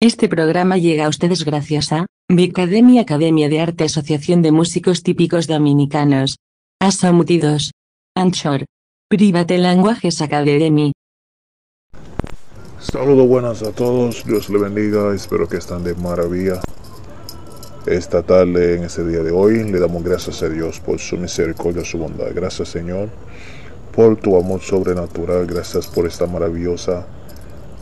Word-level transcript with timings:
Este 0.00 0.28
programa 0.28 0.76
llega 0.76 1.06
a 1.06 1.08
ustedes 1.08 1.44
gracias 1.44 1.92
a 1.92 2.06
Bicademia 2.30 3.02
Academia 3.02 3.48
de 3.48 3.58
Arte 3.58 3.82
Asociación 3.82 4.42
de 4.42 4.52
Músicos 4.52 5.02
Típicos 5.02 5.48
Dominicanos. 5.48 6.36
Asamutidos. 6.80 7.72
Anchor. 8.16 8.64
Private 9.10 9.58
Languages 9.58 10.22
Academy. 10.22 10.92
Saludos 12.78 13.26
buenas 13.26 13.64
a 13.64 13.72
todos, 13.72 14.24
Dios 14.24 14.48
le 14.50 14.58
bendiga, 14.60 15.12
espero 15.12 15.48
que 15.48 15.56
estén 15.56 15.82
de 15.82 15.96
maravilla. 15.96 16.60
Esta 17.84 18.22
tarde, 18.22 18.76
en 18.76 18.84
ese 18.84 19.04
día 19.04 19.24
de 19.24 19.32
hoy, 19.32 19.64
le 19.64 19.80
damos 19.80 20.04
gracias 20.04 20.44
a 20.44 20.48
Dios 20.48 20.78
por 20.78 21.00
su 21.00 21.16
misericordia, 21.16 21.84
su 21.84 21.98
bondad. 21.98 22.28
Gracias 22.32 22.68
Señor 22.68 23.08
por 23.92 24.16
tu 24.16 24.38
amor 24.38 24.60
sobrenatural, 24.60 25.44
gracias 25.44 25.88
por 25.88 26.06
esta 26.06 26.28
maravillosa 26.28 27.04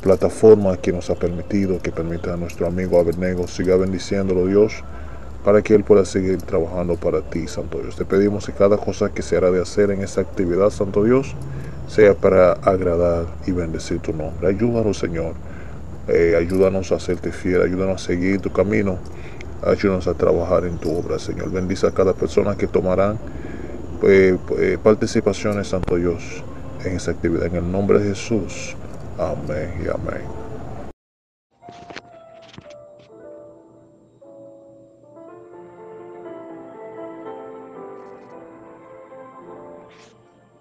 plataforma 0.06 0.76
que 0.76 0.92
nos 0.92 1.10
ha 1.10 1.16
permitido, 1.16 1.80
que 1.82 1.90
permita 1.90 2.32
a 2.32 2.36
nuestro 2.36 2.68
amigo 2.68 3.00
Abernego 3.00 3.48
siga 3.48 3.74
bendiciéndolo 3.74 4.46
Dios, 4.46 4.84
para 5.44 5.62
que 5.62 5.74
Él 5.74 5.82
pueda 5.82 6.04
seguir 6.04 6.40
trabajando 6.42 6.94
para 6.94 7.22
ti, 7.22 7.48
Santo 7.48 7.78
Dios. 7.78 7.96
Te 7.96 8.04
pedimos 8.04 8.46
que 8.46 8.52
cada 8.52 8.76
cosa 8.76 9.08
que 9.12 9.22
se 9.22 9.36
hará 9.36 9.50
de 9.50 9.60
hacer 9.60 9.90
en 9.90 10.02
esta 10.02 10.20
actividad, 10.20 10.70
Santo 10.70 11.02
Dios, 11.02 11.34
sea 11.88 12.14
para 12.14 12.52
agradar 12.52 13.26
y 13.48 13.50
bendecir 13.50 13.98
tu 13.98 14.12
nombre. 14.12 14.46
Ayúdanos, 14.46 14.96
Señor. 14.96 15.34
Eh, 16.06 16.36
ayúdanos 16.38 16.92
a 16.92 16.96
hacerte 16.96 17.32
fiel, 17.32 17.62
ayúdanos 17.62 18.00
a 18.00 18.06
seguir 18.06 18.40
tu 18.40 18.52
camino, 18.52 18.98
ayúdanos 19.64 20.06
a 20.06 20.14
trabajar 20.14 20.66
en 20.66 20.78
tu 20.78 20.96
obra, 20.96 21.18
Señor. 21.18 21.50
Bendice 21.50 21.88
a 21.88 21.90
cada 21.90 22.12
persona 22.12 22.56
que 22.56 22.68
tomarán 22.68 23.18
eh, 24.04 24.38
eh, 24.56 24.78
participaciones, 24.80 25.66
Santo 25.66 25.96
Dios, 25.96 26.44
en 26.84 26.94
esta 26.94 27.10
actividad. 27.10 27.46
En 27.46 27.56
el 27.56 27.72
nombre 27.72 27.98
de 27.98 28.10
Jesús. 28.10 28.76
Amén 29.18 29.70
y 29.82 29.88
amén. 29.88 30.22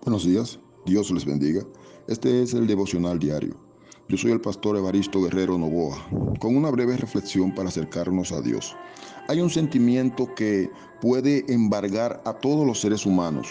Buenos 0.03 0.26
días, 0.26 0.58
Dios 0.86 1.11
les 1.11 1.26
bendiga. 1.26 1.64
Este 2.08 2.44
es 2.44 2.53
el 2.53 2.66
devocional 2.66 3.20
diario. 3.20 3.58
Yo 4.08 4.17
soy 4.17 4.31
el 4.31 4.39
pastor 4.39 4.78
Evaristo 4.78 5.22
Guerrero 5.23 5.58
Novoa, 5.58 5.98
con 6.39 6.56
una 6.56 6.70
breve 6.70 6.95
reflexión 6.95 7.53
para 7.53 7.67
acercarnos 7.67 8.31
a 8.31 8.39
Dios. 8.39 8.73
Hay 9.28 9.42
un 9.42 9.50
sentimiento 9.50 10.33
que 10.33 10.70
puede 11.02 11.44
embargar 11.52 12.22
a 12.23 12.31
todos 12.31 12.66
los 12.66 12.80
seres 12.80 13.06
humanos 13.06 13.50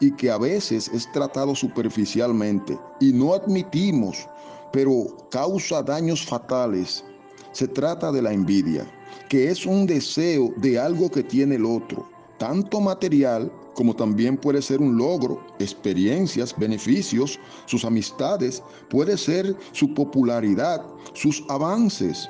y 0.00 0.10
que 0.16 0.30
a 0.30 0.36
veces 0.36 0.88
es 0.88 1.10
tratado 1.12 1.54
superficialmente 1.54 2.78
y 3.00 3.12
no 3.12 3.32
admitimos 3.32 4.28
pero 4.74 5.06
causa 5.30 5.84
daños 5.84 6.26
fatales. 6.26 7.04
Se 7.52 7.68
trata 7.68 8.10
de 8.10 8.20
la 8.20 8.32
envidia, 8.32 8.84
que 9.28 9.48
es 9.48 9.64
un 9.66 9.86
deseo 9.86 10.52
de 10.56 10.76
algo 10.76 11.08
que 11.08 11.22
tiene 11.22 11.54
el 11.54 11.64
otro, 11.64 12.10
tanto 12.38 12.80
material 12.80 13.52
como 13.74 13.94
también 13.94 14.36
puede 14.36 14.60
ser 14.60 14.80
un 14.80 14.96
logro, 14.96 15.40
experiencias, 15.60 16.52
beneficios, 16.58 17.38
sus 17.66 17.84
amistades, 17.84 18.62
puede 18.90 19.16
ser 19.16 19.56
su 19.70 19.94
popularidad, 19.94 20.84
sus 21.12 21.44
avances. 21.48 22.28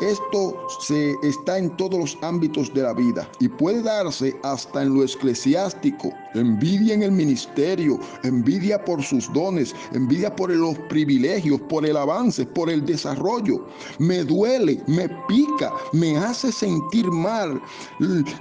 Esto 0.00 0.56
se 0.80 1.14
está 1.22 1.58
en 1.58 1.76
todos 1.76 2.00
los 2.00 2.18
ámbitos 2.22 2.72
de 2.72 2.82
la 2.82 2.94
vida 2.94 3.28
y 3.38 3.48
puede 3.48 3.82
darse 3.82 4.34
hasta 4.42 4.82
en 4.82 4.94
lo 4.94 5.04
eclesiástico. 5.04 6.10
Envidia 6.32 6.94
en 6.94 7.02
el 7.02 7.12
ministerio, 7.12 8.00
envidia 8.22 8.82
por 8.82 9.02
sus 9.02 9.30
dones, 9.34 9.74
envidia 9.92 10.34
por 10.34 10.50
los 10.50 10.78
privilegios, 10.88 11.60
por 11.68 11.84
el 11.84 11.98
avance, 11.98 12.46
por 12.46 12.70
el 12.70 12.86
desarrollo. 12.86 13.66
Me 13.98 14.24
duele, 14.24 14.82
me 14.86 15.06
pica, 15.28 15.70
me 15.92 16.16
hace 16.16 16.50
sentir 16.50 17.06
mal. 17.10 17.60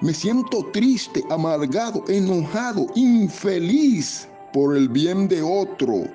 Me 0.02 0.13
siento 0.13 0.65
triste, 0.71 1.25
amargado, 1.30 2.05
enojado, 2.07 2.87
infeliz 2.95 4.30
por 4.53 4.77
el 4.77 4.87
bien 4.87 5.27
de 5.27 5.41
otro 5.41 6.05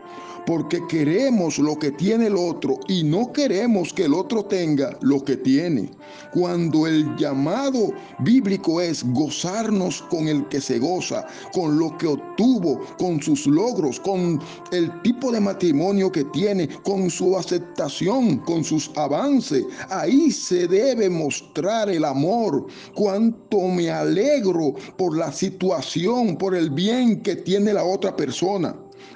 porque 0.47 0.87
queremos 0.89 1.59
lo 1.59 1.79
que 1.79 1.91
tiene 1.93 2.27
el 2.27 2.37
otro 2.37 2.79
y 2.89 3.03
no 3.03 3.33
queremos 3.33 3.93
que 3.93 4.05
el 4.05 4.15
otro 4.15 4.45
tenga 4.45 4.97
lo 5.01 5.25
que 5.25 5.37
tiene. 5.37 5.91
Cuando 6.33 6.87
el 6.87 7.17
llamado 7.17 7.93
bíblico 8.21 8.81
es 8.81 9.05
gozarnos 9.13 10.03
con 10.03 10.29
el 10.29 10.47
que 10.49 10.61
se 10.61 10.79
goza, 10.79 11.27
con 11.53 11.79
lo 11.79 11.97
que 11.97 12.09
obtuvo, 12.09 12.81
con 12.99 13.23
sus 13.23 13.47
logros, 13.47 14.01
con 14.01 14.41
el 14.73 15.03
tipo 15.03 15.33
de 15.33 15.41
matrimonio 15.41 16.11
que 16.11 16.25
tiene, 16.25 16.69
con 16.83 17.09
su 17.11 17.37
aceptación, 17.37 18.39
con 18.39 18.65
sus 18.65 18.91
avances, 18.97 19.65
ahí 19.89 20.31
se 20.31 20.67
debe 20.67 21.09
mostrar 21.09 21.89
el 21.89 22.05
amor. 22.05 22.67
Cuánto 22.95 23.61
me 23.69 23.91
alegro 23.91 24.75
por 24.97 25.17
la 25.17 25.33
situación, 25.33 26.37
por 26.37 26.55
el 26.55 26.71
bien 26.71 27.23
que 27.23 27.37
tiene 27.37 27.73
la 27.73 27.85
otra 27.85 28.15
persona. 28.15 28.75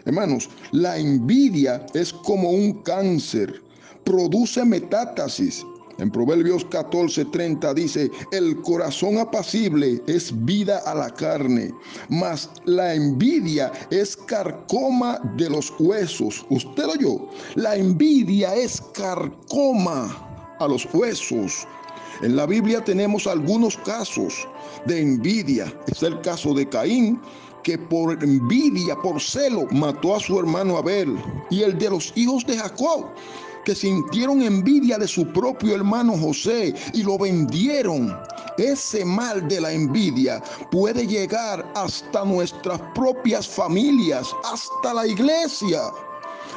Hermanos, 0.08 0.48
la 0.72 0.96
envidia 0.96 1.84
es 1.92 2.14
como 2.14 2.48
un 2.48 2.82
cáncer, 2.82 3.60
produce 4.04 4.64
metástasis. 4.64 5.66
En 5.98 6.10
Proverbios 6.10 6.64
14:30 6.70 7.74
dice, 7.74 8.10
el 8.32 8.56
corazón 8.62 9.18
apacible 9.18 10.02
es 10.06 10.32
vida 10.46 10.78
a 10.86 10.94
la 10.94 11.10
carne, 11.10 11.74
mas 12.08 12.48
la 12.64 12.94
envidia 12.94 13.70
es 13.90 14.16
carcoma 14.16 15.20
de 15.36 15.50
los 15.50 15.74
huesos. 15.78 16.46
Usted 16.48 16.86
yo, 16.98 17.28
la 17.56 17.76
envidia 17.76 18.54
es 18.54 18.80
carcoma 18.94 20.56
a 20.58 20.66
los 20.66 20.88
huesos. 20.94 21.66
En 22.22 22.34
la 22.34 22.46
Biblia 22.46 22.82
tenemos 22.82 23.26
algunos 23.26 23.76
casos 23.76 24.48
de 24.86 25.02
envidia. 25.02 25.72
Es 25.86 26.02
el 26.02 26.18
caso 26.22 26.54
de 26.54 26.66
Caín, 26.66 27.20
que 27.62 27.78
por 27.78 28.22
envidia, 28.22 28.96
por 28.96 29.20
celo, 29.20 29.66
mató 29.70 30.16
a 30.16 30.20
su 30.20 30.38
hermano 30.38 30.76
Abel, 30.76 31.16
y 31.50 31.62
el 31.62 31.78
de 31.78 31.90
los 31.90 32.12
hijos 32.16 32.44
de 32.46 32.58
Jacob, 32.58 33.06
que 33.64 33.74
sintieron 33.74 34.42
envidia 34.42 34.96
de 34.96 35.06
su 35.06 35.26
propio 35.32 35.74
hermano 35.74 36.16
José 36.16 36.74
y 36.94 37.02
lo 37.02 37.18
vendieron. 37.18 38.16
Ese 38.56 39.04
mal 39.04 39.46
de 39.46 39.60
la 39.60 39.72
envidia 39.72 40.42
puede 40.70 41.06
llegar 41.06 41.70
hasta 41.74 42.24
nuestras 42.24 42.80
propias 42.94 43.46
familias, 43.46 44.34
hasta 44.50 44.94
la 44.94 45.06
iglesia. 45.06 45.82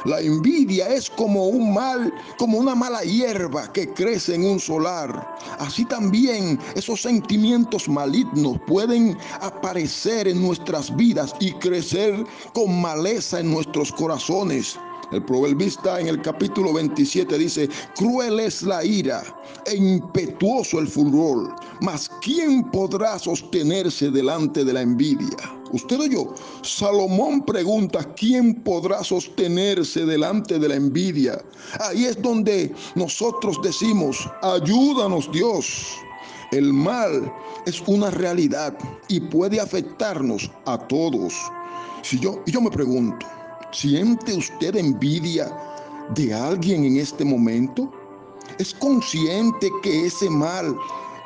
La 0.04 0.20
envidia 0.20 0.88
es 0.88 1.08
como 1.08 1.46
un 1.46 1.72
mal, 1.74 2.12
como 2.36 2.58
una 2.58 2.74
mala 2.74 3.02
hierba 3.02 3.72
que 3.72 3.92
crece 3.92 4.34
en 4.34 4.44
un 4.44 4.58
solar. 4.58 5.36
Así 5.58 5.84
también 5.84 6.58
esos 6.74 7.02
sentimientos 7.02 7.88
malignos 7.88 8.58
pueden 8.66 9.16
aparecer 9.40 10.26
en 10.26 10.42
nuestras 10.42 10.94
vidas 10.96 11.34
y 11.38 11.52
crecer 11.52 12.24
con 12.52 12.80
maleza 12.80 13.40
en 13.40 13.52
nuestros 13.52 13.92
corazones. 13.92 14.76
El 15.12 15.22
proverbista 15.24 16.00
en 16.00 16.08
el 16.08 16.22
capítulo 16.22 16.72
27 16.72 17.38
dice, 17.38 17.68
cruel 17.96 18.40
es 18.40 18.62
la 18.62 18.82
ira 18.82 19.22
e 19.66 19.76
impetuoso 19.76 20.78
el 20.78 20.88
furor, 20.88 21.54
mas 21.82 22.10
¿quién 22.22 22.64
podrá 22.70 23.18
sostenerse 23.18 24.10
delante 24.10 24.64
de 24.64 24.72
la 24.72 24.80
envidia? 24.80 25.61
Usted 25.72 26.00
o 26.00 26.06
yo, 26.06 26.34
Salomón 26.62 27.42
pregunta, 27.44 28.04
¿quién 28.14 28.54
podrá 28.62 29.02
sostenerse 29.02 30.04
delante 30.04 30.58
de 30.58 30.68
la 30.68 30.74
envidia? 30.74 31.42
Ahí 31.80 32.04
es 32.04 32.20
donde 32.20 32.74
nosotros 32.94 33.58
decimos, 33.62 34.28
ayúdanos 34.42 35.30
Dios. 35.32 35.96
El 36.50 36.72
mal 36.72 37.32
es 37.66 37.82
una 37.86 38.10
realidad 38.10 38.76
y 39.08 39.20
puede 39.20 39.58
afectarnos 39.58 40.50
a 40.66 40.76
todos. 40.76 41.34
Si 42.02 42.18
yo, 42.18 42.42
y 42.44 42.52
yo 42.52 42.60
me 42.60 42.70
pregunto, 42.70 43.26
¿Siente 43.72 44.34
usted 44.34 44.76
envidia 44.76 45.50
de 46.14 46.34
alguien 46.34 46.84
en 46.84 46.98
este 46.98 47.24
momento? 47.24 47.90
¿Es 48.58 48.74
consciente 48.74 49.70
que 49.82 50.06
ese 50.06 50.28
mal 50.28 50.76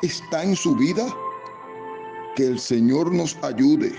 está 0.01 0.43
en 0.43 0.55
su 0.55 0.73
vida? 0.73 1.13
Que 2.37 2.45
el 2.47 2.57
Señor 2.57 3.13
nos 3.13 3.35
ayude. 3.43 3.93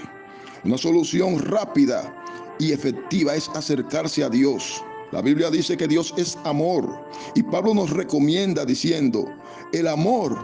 Una 0.65 0.79
solución 0.79 1.39
rápida 1.39 2.13
y 2.59 2.73
efectiva 2.73 3.35
es 3.35 3.49
acercarse 3.51 4.25
a 4.25 4.29
Dios. 4.29 4.83
La 5.13 5.23
Biblia 5.23 5.51
dice 5.51 5.77
que 5.77 5.89
Dios 5.89 6.13
es 6.17 6.37
amor 6.45 7.03
y 7.35 7.43
Pablo 7.43 7.75
nos 7.75 7.91
recomienda 7.91 8.65
diciendo, 8.65 9.27
el 9.73 9.87
amor 9.87 10.39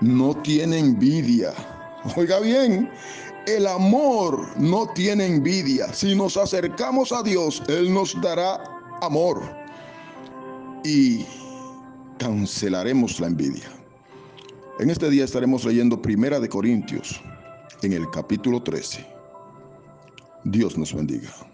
no 0.00 0.34
tiene 0.36 0.78
envidia. 0.78 1.52
Oiga 2.16 2.40
bien, 2.40 2.90
el 3.46 3.66
amor 3.66 4.48
no 4.58 4.88
tiene 4.94 5.26
envidia. 5.26 5.92
Si 5.92 6.14
nos 6.14 6.36
acercamos 6.36 7.12
a 7.12 7.22
Dios, 7.22 7.62
Él 7.68 7.92
nos 7.92 8.18
dará 8.20 8.62
amor 9.02 9.42
y 10.84 11.24
cancelaremos 12.18 13.20
la 13.20 13.26
envidia. 13.26 13.68
En 14.78 14.88
este 14.88 15.10
día 15.10 15.24
estaremos 15.24 15.64
leyendo 15.64 16.00
Primera 16.00 16.40
de 16.40 16.48
Corintios 16.48 17.20
en 17.82 17.92
el 17.92 18.08
capítulo 18.10 18.62
13. 18.62 19.19
Dios 20.44 20.78
nos 20.78 20.94
bendiga. 20.94 21.49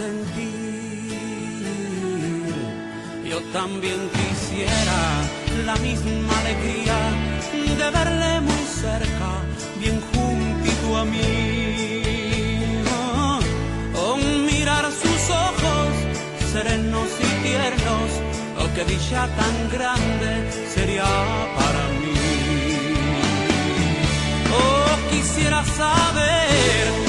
Sentir. 0.00 1.80
Yo 3.30 3.38
también 3.58 4.00
quisiera 4.18 4.98
la 5.68 5.76
misma 5.86 6.34
alegría 6.42 6.98
de 7.80 7.88
verle 7.98 8.32
muy 8.48 8.64
cerca, 8.84 9.30
bien 9.82 9.98
juntito 10.10 10.86
a 11.02 11.04
mí. 11.04 11.22
Oh, 14.02 14.16
mirar 14.50 14.84
sus 15.02 15.22
ojos 15.48 15.90
serenos 16.52 17.10
y 17.28 17.30
tiernos, 17.46 18.08
oh, 18.60 18.68
que 18.74 18.84
dicha 18.92 19.22
tan 19.40 19.56
grande 19.76 20.30
sería 20.74 21.10
para 21.58 21.82
mí. 22.00 22.14
Oh, 24.60 24.92
quisiera 25.10 25.60
saber 25.64 26.99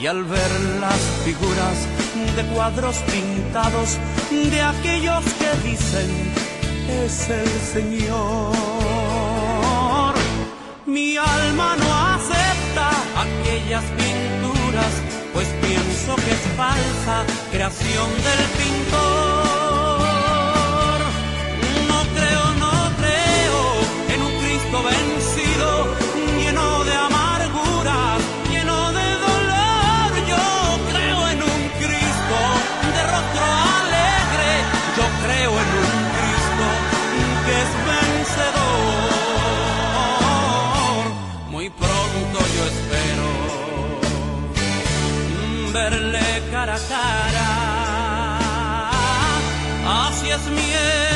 Y 0.00 0.06
al 0.06 0.22
ver 0.24 0.60
las 0.80 1.00
figuras 1.24 1.86
de 2.36 2.42
cuadros 2.54 2.96
pintados 3.10 3.98
de 4.30 4.62
aquellos 4.62 5.24
que 5.34 5.68
dicen 5.68 6.08
es 7.04 7.28
el 7.28 7.48
Señor. 7.72 8.54
Mi 10.86 11.16
alma 11.16 11.76
no 11.76 11.94
acepta 12.14 12.90
aquellas 13.24 13.84
pinturas, 13.84 14.92
pues 15.34 15.48
pienso 15.60 16.14
que 16.16 16.30
es 16.30 16.40
falsa 16.56 17.24
creación 17.50 18.08
del 18.26 18.42
pintor. 18.56 20.08
No 21.88 21.98
creo, 22.16 22.44
no 22.64 22.74
creo 23.00 23.60
en 24.14 24.18
un 24.22 24.32
Cristo 24.42 24.76
vencido, 24.82 25.27
verle 45.72 46.42
cara 46.50 46.74
a 46.74 46.78
cara. 46.78 47.48
Así 50.06 50.30
es 50.30 50.46
mi 50.46 51.07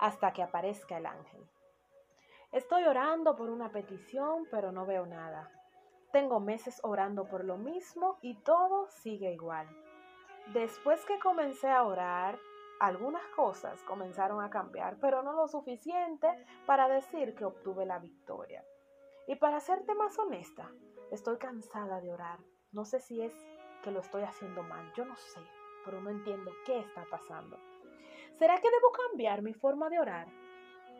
Hasta 0.00 0.32
que 0.32 0.42
aparezca 0.42 0.96
el 0.96 1.04
ángel. 1.04 1.46
Estoy 2.52 2.84
orando 2.84 3.36
por 3.36 3.50
una 3.50 3.70
petición, 3.70 4.48
pero 4.50 4.72
no 4.72 4.86
veo 4.86 5.04
nada. 5.04 5.52
Tengo 6.10 6.40
meses 6.40 6.80
orando 6.82 7.28
por 7.28 7.44
lo 7.44 7.58
mismo 7.58 8.18
y 8.22 8.34
todo 8.42 8.88
sigue 8.88 9.30
igual. 9.30 9.68
Después 10.54 11.04
que 11.04 11.18
comencé 11.18 11.68
a 11.68 11.84
orar, 11.84 12.38
algunas 12.80 13.26
cosas 13.36 13.82
comenzaron 13.82 14.42
a 14.42 14.48
cambiar, 14.48 14.96
pero 15.00 15.22
no 15.22 15.34
lo 15.34 15.46
suficiente 15.48 16.28
para 16.64 16.88
decir 16.88 17.34
que 17.34 17.44
obtuve 17.44 17.84
la 17.84 17.98
victoria. 17.98 18.64
Y 19.26 19.36
para 19.36 19.60
serte 19.60 19.94
más 19.94 20.18
honesta, 20.18 20.72
estoy 21.10 21.36
cansada 21.36 22.00
de 22.00 22.10
orar. 22.10 22.38
No 22.72 22.86
sé 22.86 23.00
si 23.00 23.20
es 23.20 23.34
que 23.84 23.90
lo 23.90 24.00
estoy 24.00 24.22
haciendo 24.22 24.62
mal, 24.62 24.90
yo 24.94 25.04
no 25.04 25.16
sé, 25.16 25.40
pero 25.84 26.00
no 26.00 26.08
entiendo 26.08 26.50
qué 26.64 26.78
está 26.78 27.04
pasando. 27.10 27.58
¿Será 28.40 28.58
que 28.58 28.70
debo 28.70 28.90
cambiar 28.90 29.42
mi 29.42 29.52
forma 29.52 29.90
de 29.90 29.98
orar? 29.98 30.26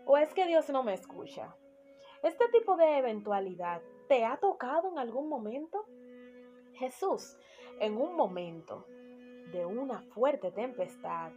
¿O 0.04 0.18
es 0.18 0.34
que 0.34 0.46
Dios 0.46 0.68
no 0.68 0.82
me 0.82 0.92
escucha? 0.92 1.56
¿Este 2.22 2.46
tipo 2.50 2.76
de 2.76 2.98
eventualidad 2.98 3.80
te 4.08 4.26
ha 4.26 4.36
tocado 4.36 4.90
en 4.90 4.98
algún 4.98 5.26
momento? 5.30 5.86
Jesús, 6.74 7.38
en 7.78 7.96
un 7.96 8.14
momento 8.14 8.84
de 9.52 9.64
una 9.64 10.02
fuerte 10.02 10.52
tempestad, 10.52 11.32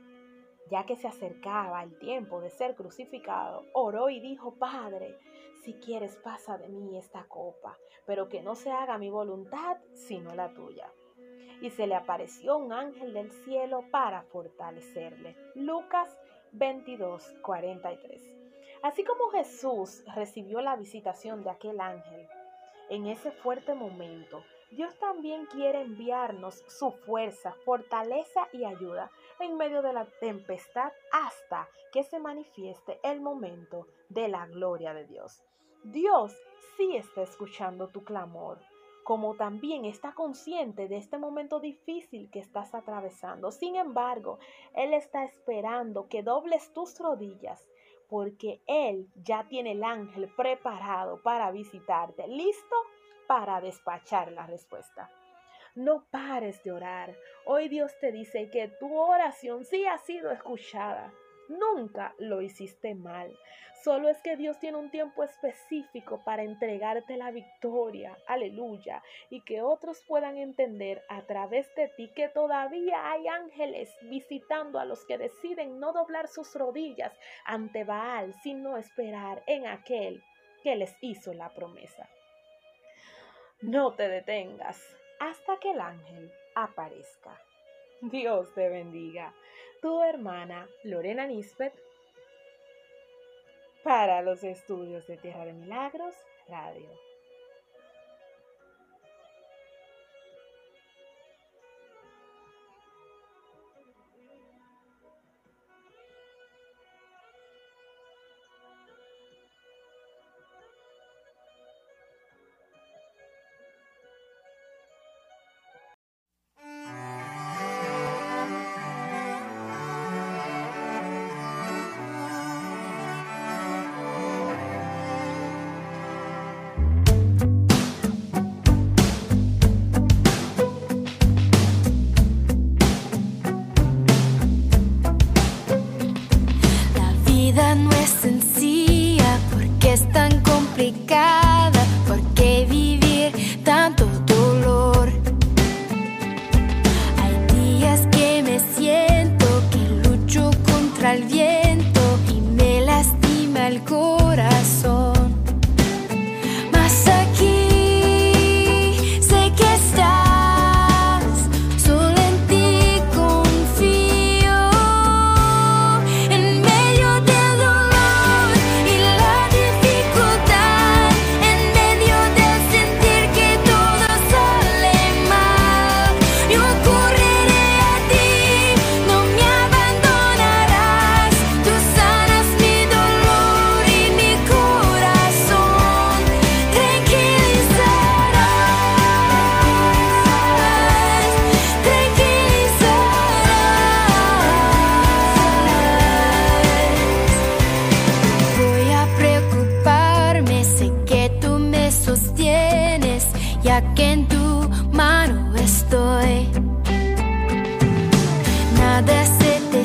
ya 0.69 0.85
que 0.85 0.97
se 0.97 1.07
acercaba 1.07 1.81
el 1.81 1.97
tiempo 1.99 2.41
de 2.41 2.49
ser 2.49 2.75
crucificado, 2.75 3.63
oró 3.71 4.09
y 4.09 4.19
dijo, 4.19 4.55
Padre, 4.55 5.17
si 5.63 5.75
quieres 5.75 6.17
pasa 6.17 6.57
de 6.57 6.67
mí 6.67 6.97
esta 6.97 7.29
copa, 7.29 7.77
pero 8.05 8.27
que 8.27 8.41
no 8.41 8.55
se 8.55 8.71
haga 8.71 8.97
mi 8.97 9.09
voluntad, 9.09 9.77
sino 9.93 10.35
la 10.35 10.53
tuya. 10.53 10.91
Y 11.63 11.71
se 11.71 11.87
le 11.87 11.95
apareció 11.95 12.57
un 12.57 12.73
ángel 12.73 13.13
del 13.13 13.31
cielo 13.31 13.85
para 13.89 14.21
fortalecerle. 14.21 15.35
Lucas 15.55 16.15
22, 16.51 17.33
43. 17.41 18.21
Así 18.83 19.03
como 19.03 19.29
Jesús 19.31 20.03
recibió 20.13 20.61
la 20.61 20.75
visitación 20.75 21.43
de 21.43 21.49
aquel 21.49 21.79
ángel, 21.79 22.27
en 22.89 23.07
ese 23.07 23.31
fuerte 23.31 23.73
momento, 23.73 24.43
Dios 24.71 24.93
también 24.99 25.45
quiere 25.45 25.81
enviarnos 25.81 26.63
su 26.67 26.91
fuerza, 26.91 27.53
fortaleza 27.63 28.47
y 28.51 28.65
ayuda 28.65 29.09
en 29.39 29.55
medio 29.55 29.81
de 29.81 29.93
la 29.93 30.05
tempestad 30.19 30.91
hasta 31.11 31.69
que 31.91 32.03
se 32.03 32.19
manifieste 32.19 32.99
el 33.03 33.21
momento 33.21 33.87
de 34.09 34.27
la 34.27 34.47
gloria 34.47 34.93
de 34.93 35.05
Dios. 35.05 35.43
Dios 35.83 36.35
sí 36.75 36.95
está 36.97 37.21
escuchando 37.21 37.87
tu 37.87 38.03
clamor, 38.03 38.59
como 39.03 39.35
también 39.35 39.85
está 39.85 40.13
consciente 40.13 40.87
de 40.87 40.97
este 40.97 41.17
momento 41.17 41.59
difícil 41.59 42.29
que 42.31 42.39
estás 42.39 42.73
atravesando. 42.73 43.51
Sin 43.51 43.75
embargo, 43.75 44.39
Él 44.73 44.93
está 44.93 45.25
esperando 45.25 46.07
que 46.07 46.23
dobles 46.23 46.73
tus 46.73 46.99
rodillas 46.99 47.67
porque 48.09 48.61
Él 48.67 49.09
ya 49.15 49.47
tiene 49.47 49.71
el 49.71 49.83
ángel 49.83 50.29
preparado 50.35 51.21
para 51.23 51.51
visitarte, 51.51 52.27
listo 52.27 52.75
para 53.27 53.59
despachar 53.61 54.31
la 54.31 54.45
respuesta. 54.45 55.09
No 55.75 56.05
pares 56.11 56.63
de 56.63 56.71
orar. 56.71 57.17
Hoy 57.45 57.67
Dios 57.67 57.91
te 57.99 58.11
dice 58.11 58.49
que 58.51 58.67
tu 58.79 58.95
oración 58.95 59.65
sí 59.65 59.85
ha 59.87 59.97
sido 59.97 60.31
escuchada. 60.31 61.11
Nunca 61.49 62.13
lo 62.17 62.41
hiciste 62.41 62.95
mal. 62.95 63.37
Solo 63.83 64.07
es 64.07 64.21
que 64.21 64.37
Dios 64.37 64.59
tiene 64.59 64.77
un 64.77 64.89
tiempo 64.89 65.23
específico 65.23 66.23
para 66.23 66.43
entregarte 66.43 67.17
la 67.17 67.31
victoria. 67.31 68.17
Aleluya. 68.27 69.03
Y 69.29 69.41
que 69.41 69.61
otros 69.61 70.01
puedan 70.07 70.37
entender 70.37 71.03
a 71.09 71.23
través 71.23 71.67
de 71.75 71.89
ti 71.89 72.09
que 72.15 72.29
todavía 72.29 73.11
hay 73.11 73.27
ángeles 73.27 73.93
visitando 74.03 74.79
a 74.79 74.85
los 74.85 75.03
que 75.05 75.17
deciden 75.17 75.81
no 75.81 75.91
doblar 75.91 76.29
sus 76.29 76.55
rodillas 76.55 77.11
ante 77.43 77.83
Baal, 77.83 78.33
sino 78.41 78.77
esperar 78.77 79.43
en 79.47 79.67
aquel 79.67 80.23
que 80.63 80.77
les 80.77 80.95
hizo 81.01 81.33
la 81.33 81.49
promesa. 81.49 82.07
No 83.61 83.93
te 83.95 84.07
detengas 84.07 84.81
hasta 85.19 85.57
que 85.57 85.71
el 85.71 85.81
ángel 85.81 86.31
aparezca. 86.55 87.37
Dios 88.01 88.53
te 88.53 88.69
bendiga. 88.69 89.33
Tu 89.83 90.01
hermana 90.01 90.69
Lorena 90.85 91.27
Nisbet 91.27 91.73
para 93.83 94.21
los 94.21 94.41
estudios 94.45 95.05
de 95.07 95.17
Tierra 95.17 95.43
de 95.43 95.51
Milagros 95.51 96.15
Radio. 96.47 96.89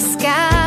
sky. 0.00 0.57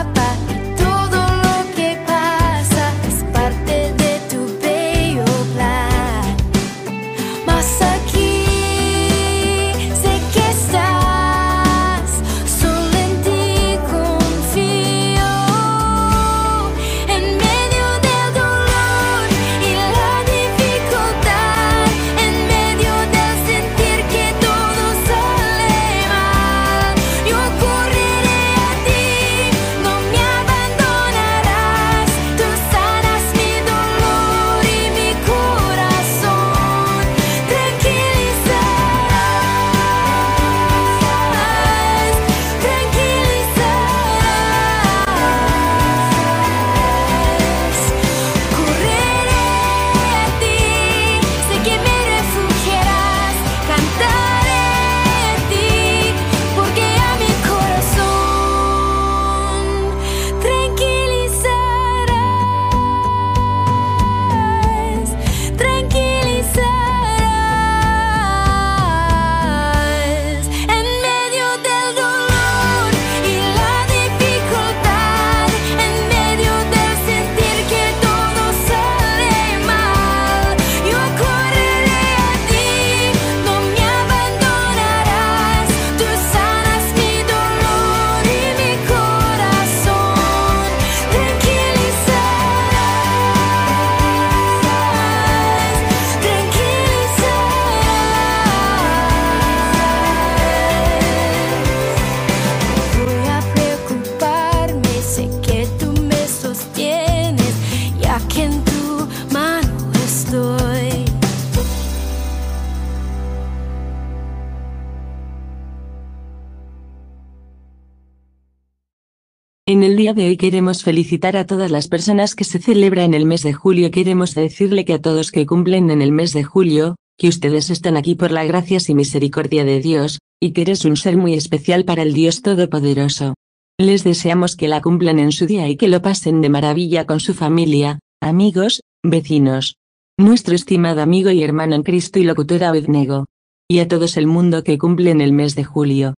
En 119.71 119.83
el 119.83 119.95
día 119.95 120.13
de 120.13 120.27
hoy 120.27 120.35
queremos 120.35 120.83
felicitar 120.83 121.37
a 121.37 121.45
todas 121.45 121.71
las 121.71 121.87
personas 121.87 122.35
que 122.35 122.43
se 122.43 122.59
celebra 122.59 123.05
en 123.05 123.13
el 123.13 123.25
mes 123.25 123.41
de 123.41 123.53
julio. 123.53 123.89
Queremos 123.89 124.35
decirle 124.35 124.83
que 124.83 124.95
a 124.95 125.01
todos 125.01 125.31
que 125.31 125.45
cumplen 125.45 125.89
en 125.91 126.01
el 126.01 126.11
mes 126.11 126.33
de 126.33 126.43
julio, 126.43 126.97
que 127.17 127.29
ustedes 127.29 127.69
están 127.69 127.95
aquí 127.95 128.15
por 128.15 128.31
la 128.31 128.43
gracias 128.43 128.89
y 128.89 128.95
misericordia 128.95 129.63
de 129.63 129.79
Dios, 129.79 130.19
y 130.41 130.51
que 130.51 130.63
eres 130.63 130.83
un 130.83 130.97
ser 130.97 131.15
muy 131.15 131.35
especial 131.35 131.85
para 131.85 132.01
el 132.01 132.13
Dios 132.13 132.41
Todopoderoso. 132.41 133.33
Les 133.79 134.03
deseamos 134.03 134.57
que 134.57 134.67
la 134.67 134.81
cumplan 134.81 135.19
en 135.19 135.31
su 135.31 135.45
día 135.45 135.69
y 135.69 135.77
que 135.77 135.87
lo 135.87 136.01
pasen 136.01 136.41
de 136.41 136.49
maravilla 136.49 137.05
con 137.05 137.21
su 137.21 137.33
familia, 137.33 137.99
amigos, 138.21 138.81
vecinos. 139.05 139.77
Nuestro 140.19 140.53
estimado 140.53 141.01
amigo 141.01 141.31
y 141.31 141.43
hermano 141.43 141.75
en 141.75 141.83
Cristo 141.83 142.19
y 142.19 142.23
locutor 142.23 142.65
Abednego. 142.65 143.23
Y 143.69 143.79
a 143.79 143.87
todos 143.87 144.17
el 144.17 144.27
mundo 144.27 144.65
que 144.65 144.77
cumple 144.77 145.11
en 145.11 145.21
el 145.21 145.31
mes 145.31 145.55
de 145.55 145.63
julio. 145.63 146.13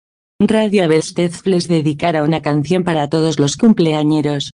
Radio 0.48 0.84
Abestez 0.84 1.46
les 1.46 1.68
dedicará 1.68 2.24
una 2.24 2.42
canción 2.42 2.84
para 2.84 3.08
todos 3.08 3.38
los 3.38 3.56
cumpleañeros. 3.56 4.50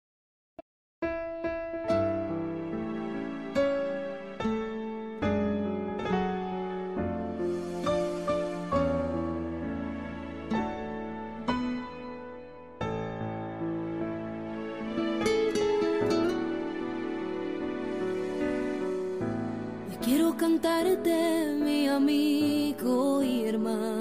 Quiero 20.04 20.38
cantarte, 20.38 21.54
mi 21.60 21.88
amigo 21.88 23.22
y 23.24 23.46
hermano, 23.46 23.97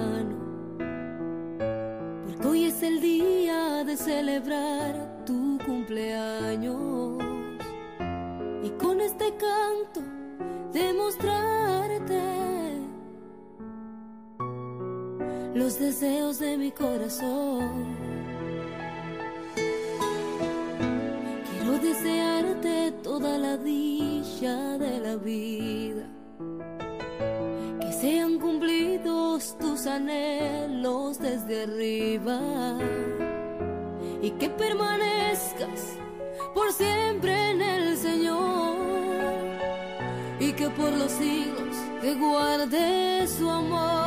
hoy 2.56 2.64
es 2.64 2.82
el 2.82 3.02
día 3.02 3.84
de 3.84 3.98
celebrar 3.98 5.24
tu 5.26 5.58
cumpleaños 5.66 7.22
y 8.62 8.70
con 8.82 8.98
este 9.02 9.34
canto 9.36 10.00
demostrarte 10.72 12.22
los 15.54 15.78
deseos 15.78 16.38
de 16.38 16.56
mi 16.56 16.70
corazón. 16.70 17.94
Quiero 21.50 21.78
desearte 21.78 22.92
toda 23.02 23.36
la 23.36 23.58
dicha 23.58 24.78
de 24.78 25.00
la 25.00 25.16
vida, 25.16 26.06
que 27.80 27.92
sean 27.92 28.35
anhelos 29.86 31.18
desde 31.18 31.64
arriba 31.64 32.40
y 34.22 34.30
que 34.32 34.48
permanezcas 34.50 35.96
por 36.54 36.72
siempre 36.72 37.50
en 37.50 37.62
el 37.62 37.96
Señor 37.96 38.76
y 40.40 40.52
que 40.52 40.68
por 40.70 40.92
los 40.92 41.12
siglos 41.12 41.76
te 42.00 42.14
guarde 42.14 43.26
su 43.26 43.48
amor. 43.48 44.05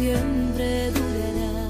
Siempre 0.00 0.90
durará. 0.96 1.68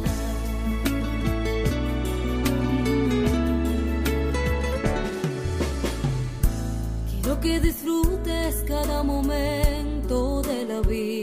Quiero 7.11 7.41
que 7.41 7.61
disfrutes 7.61 8.65
cada 8.69 9.03
momento 9.03 10.43
de 10.43 10.65
la 10.65 10.81
vida. 10.83 11.20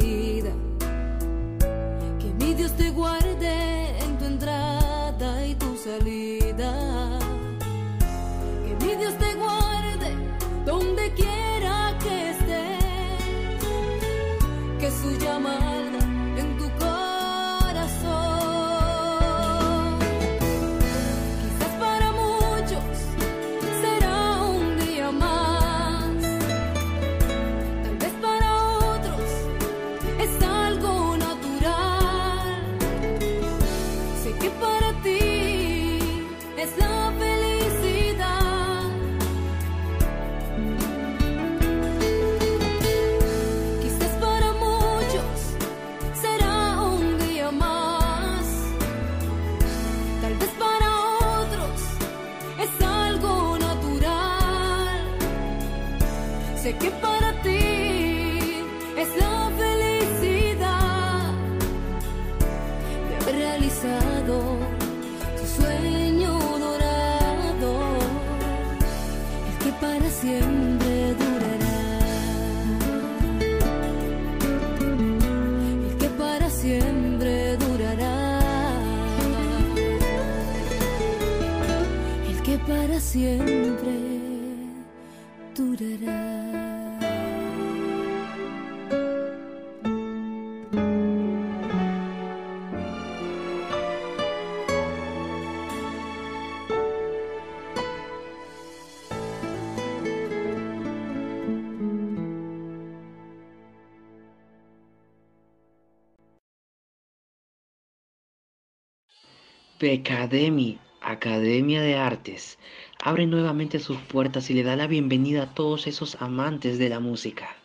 Becademy, 109.80 110.80
Academia 111.02 111.84
de 111.84 111.96
Artes, 111.96 112.58
abre 113.00 113.28
nuevamente 113.28 113.78
sus 113.78 114.00
puertas 114.00 114.50
y 114.50 114.56
le 114.56 114.64
da 114.64 114.76
la 114.76 114.88
bienvenida 114.88 115.44
a 115.44 115.54
todos 115.54 115.86
esos 115.86 116.20
amantes 116.20 116.80
de 116.80 116.90
la 116.90 117.00
música. 117.00 117.56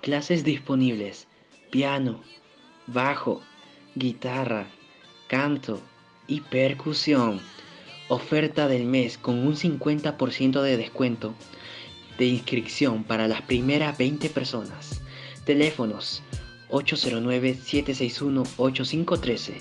Clases 0.00 0.42
disponibles: 0.42 1.28
piano, 1.70 2.22
bajo, 2.86 3.42
guitarra, 3.94 4.68
canto 5.28 5.82
y 6.26 6.40
percusión. 6.40 7.42
Oferta 8.08 8.66
del 8.66 8.86
mes 8.86 9.18
con 9.18 9.46
un 9.46 9.54
50% 9.54 10.62
de 10.62 10.78
descuento 10.78 11.34
de 12.16 12.24
inscripción 12.24 13.04
para 13.04 13.28
las 13.28 13.42
primeras 13.42 13.98
20 13.98 14.30
personas. 14.30 15.02
Teléfonos 15.44 16.22
809-761-8513. 16.70 19.56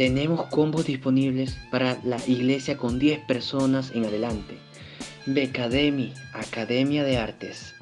Tenemos 0.00 0.46
combos 0.46 0.86
disponibles 0.86 1.58
para 1.70 1.98
la 2.04 2.16
iglesia 2.26 2.78
con 2.78 2.98
10 2.98 3.26
personas 3.26 3.92
en 3.94 4.06
adelante. 4.06 4.56
Becademy, 5.26 6.14
Academia 6.32 7.04
de 7.04 7.18
Artes. 7.18 7.74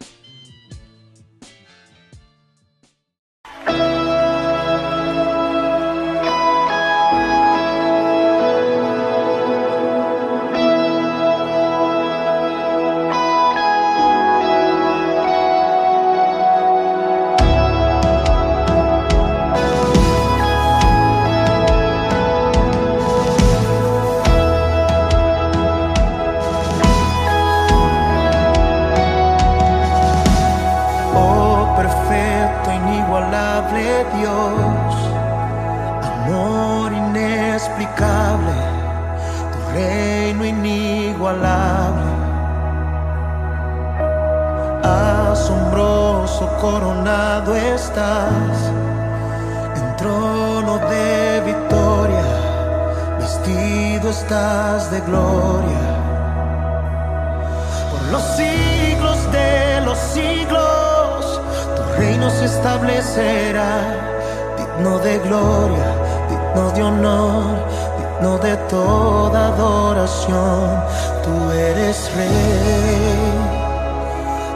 de 68.40 68.56
toda 68.68 69.48
adoración. 69.48 70.82
Tú 71.24 71.50
eres 71.52 72.10
rey, 72.14 73.38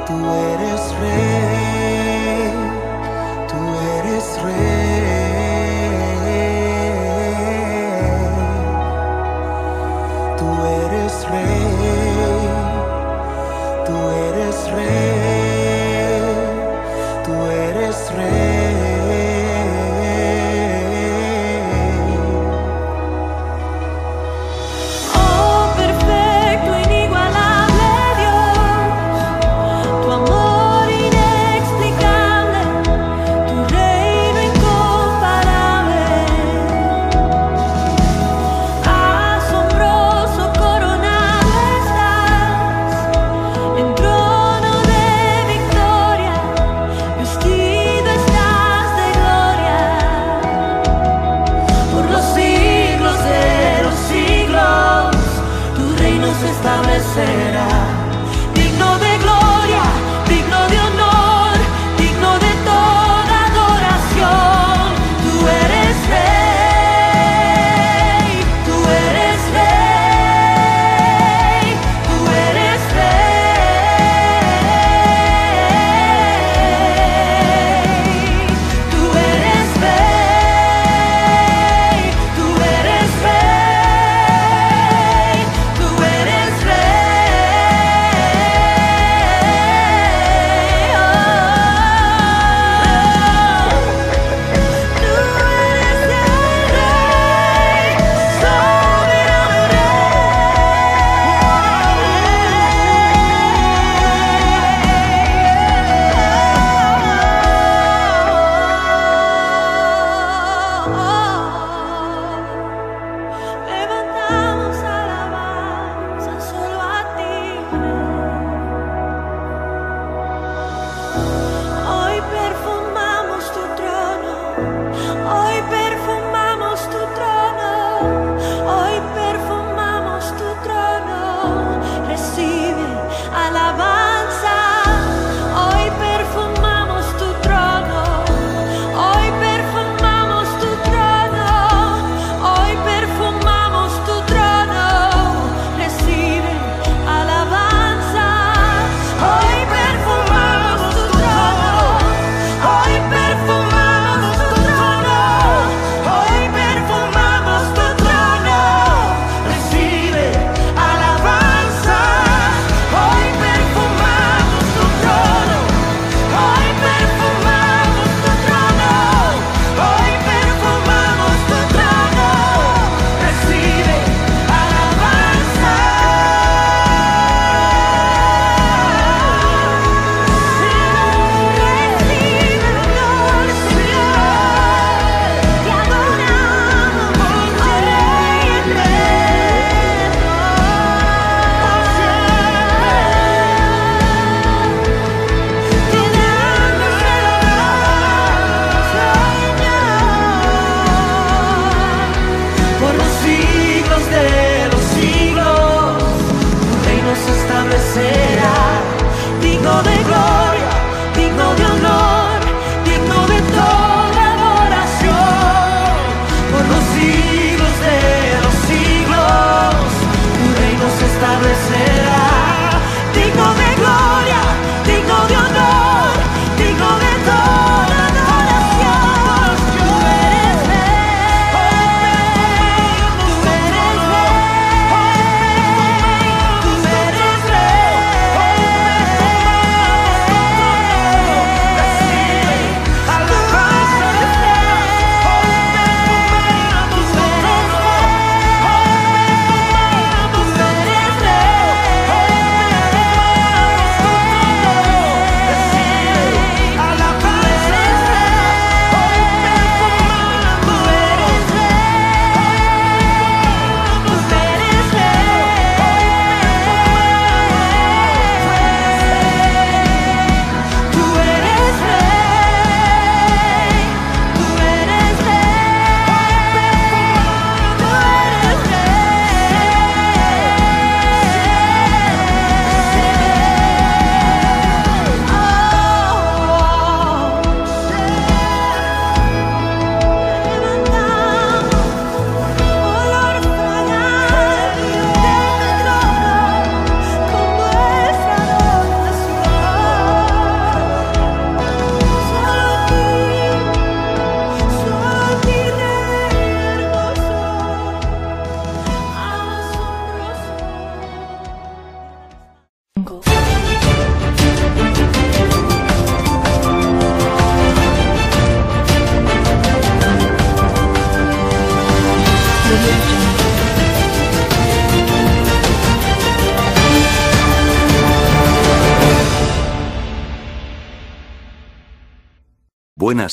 tú 0.07 0.15
eres 0.31 0.81
rey. 1.01 1.72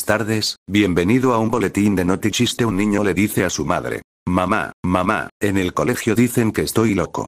Tardes, 0.05 0.57
bienvenido 0.67 1.33
a 1.33 1.39
un 1.39 1.49
boletín 1.49 1.95
de 1.95 2.05
Noti 2.05 2.31
Chiste. 2.31 2.65
Un 2.65 2.77
niño 2.77 3.03
le 3.03 3.13
dice 3.13 3.45
a 3.45 3.49
su 3.49 3.65
madre, 3.65 4.01
Mamá, 4.27 4.73
mamá, 4.83 5.29
en 5.39 5.57
el 5.57 5.73
colegio 5.73 6.15
dicen 6.15 6.51
que 6.51 6.61
estoy 6.61 6.93
loco. 6.93 7.25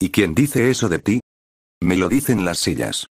¿Y 0.00 0.10
quién 0.10 0.34
dice 0.34 0.70
eso 0.70 0.88
de 0.88 0.98
ti? 0.98 1.20
Me 1.80 1.96
lo 1.96 2.08
dicen 2.08 2.44
las 2.44 2.58
sillas. 2.58 3.06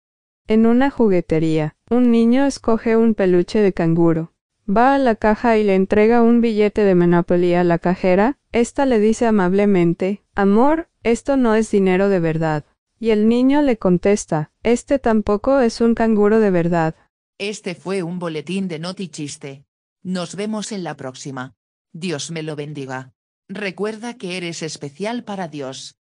En 0.47 0.67
una 0.67 0.91
juguetería, 0.91 1.75
un 1.91 2.11
niño 2.11 2.47
escoge 2.47 2.97
un 2.97 3.15
peluche 3.15 3.61
de 3.61 3.73
canguro. 3.73 4.33
Va 4.69 4.95
a 4.95 4.99
la 4.99 5.15
caja 5.15 5.57
y 5.57 5.65
le 5.65 5.75
entrega 5.75 6.23
un 6.23 6.41
billete 6.41 6.83
de 6.83 6.95
Monopoly 6.95 7.55
a 7.55 7.65
la 7.65 7.79
cajera. 7.79 8.39
Esta 8.53 8.87
le 8.87 9.01
dice 9.01 9.27
amablemente, 9.27 10.23
Amor, 10.35 10.89
esto 11.03 11.37
no 11.37 11.55
es 11.55 11.71
dinero 11.71 12.09
de 12.09 12.21
verdad. 12.21 12.65
Y 12.99 13.11
el 13.11 13.29
niño 13.29 13.63
le 13.63 13.77
contesta, 13.77 14.53
Este 14.63 14.99
tampoco 14.99 15.61
es 15.61 15.81
un 15.81 15.95
canguro 15.95 16.41
de 16.41 16.51
verdad. 16.51 16.95
Este 17.39 17.75
fue 17.75 18.03
un 18.03 18.19
boletín 18.19 18.67
de 18.67 18.79
Noti 18.79 19.09
Chiste. 19.09 19.67
Nos 20.03 20.37
vemos 20.37 20.73
en 20.73 20.83
la 20.85 20.97
próxima. 20.97 21.55
Dios 21.93 22.31
me 22.31 22.43
lo 22.43 22.57
bendiga. 22.57 23.13
Recuerda 23.47 24.15
que 24.15 24.39
eres 24.39 24.63
especial 24.63 25.23
para 25.23 25.47
Dios. 25.47 25.97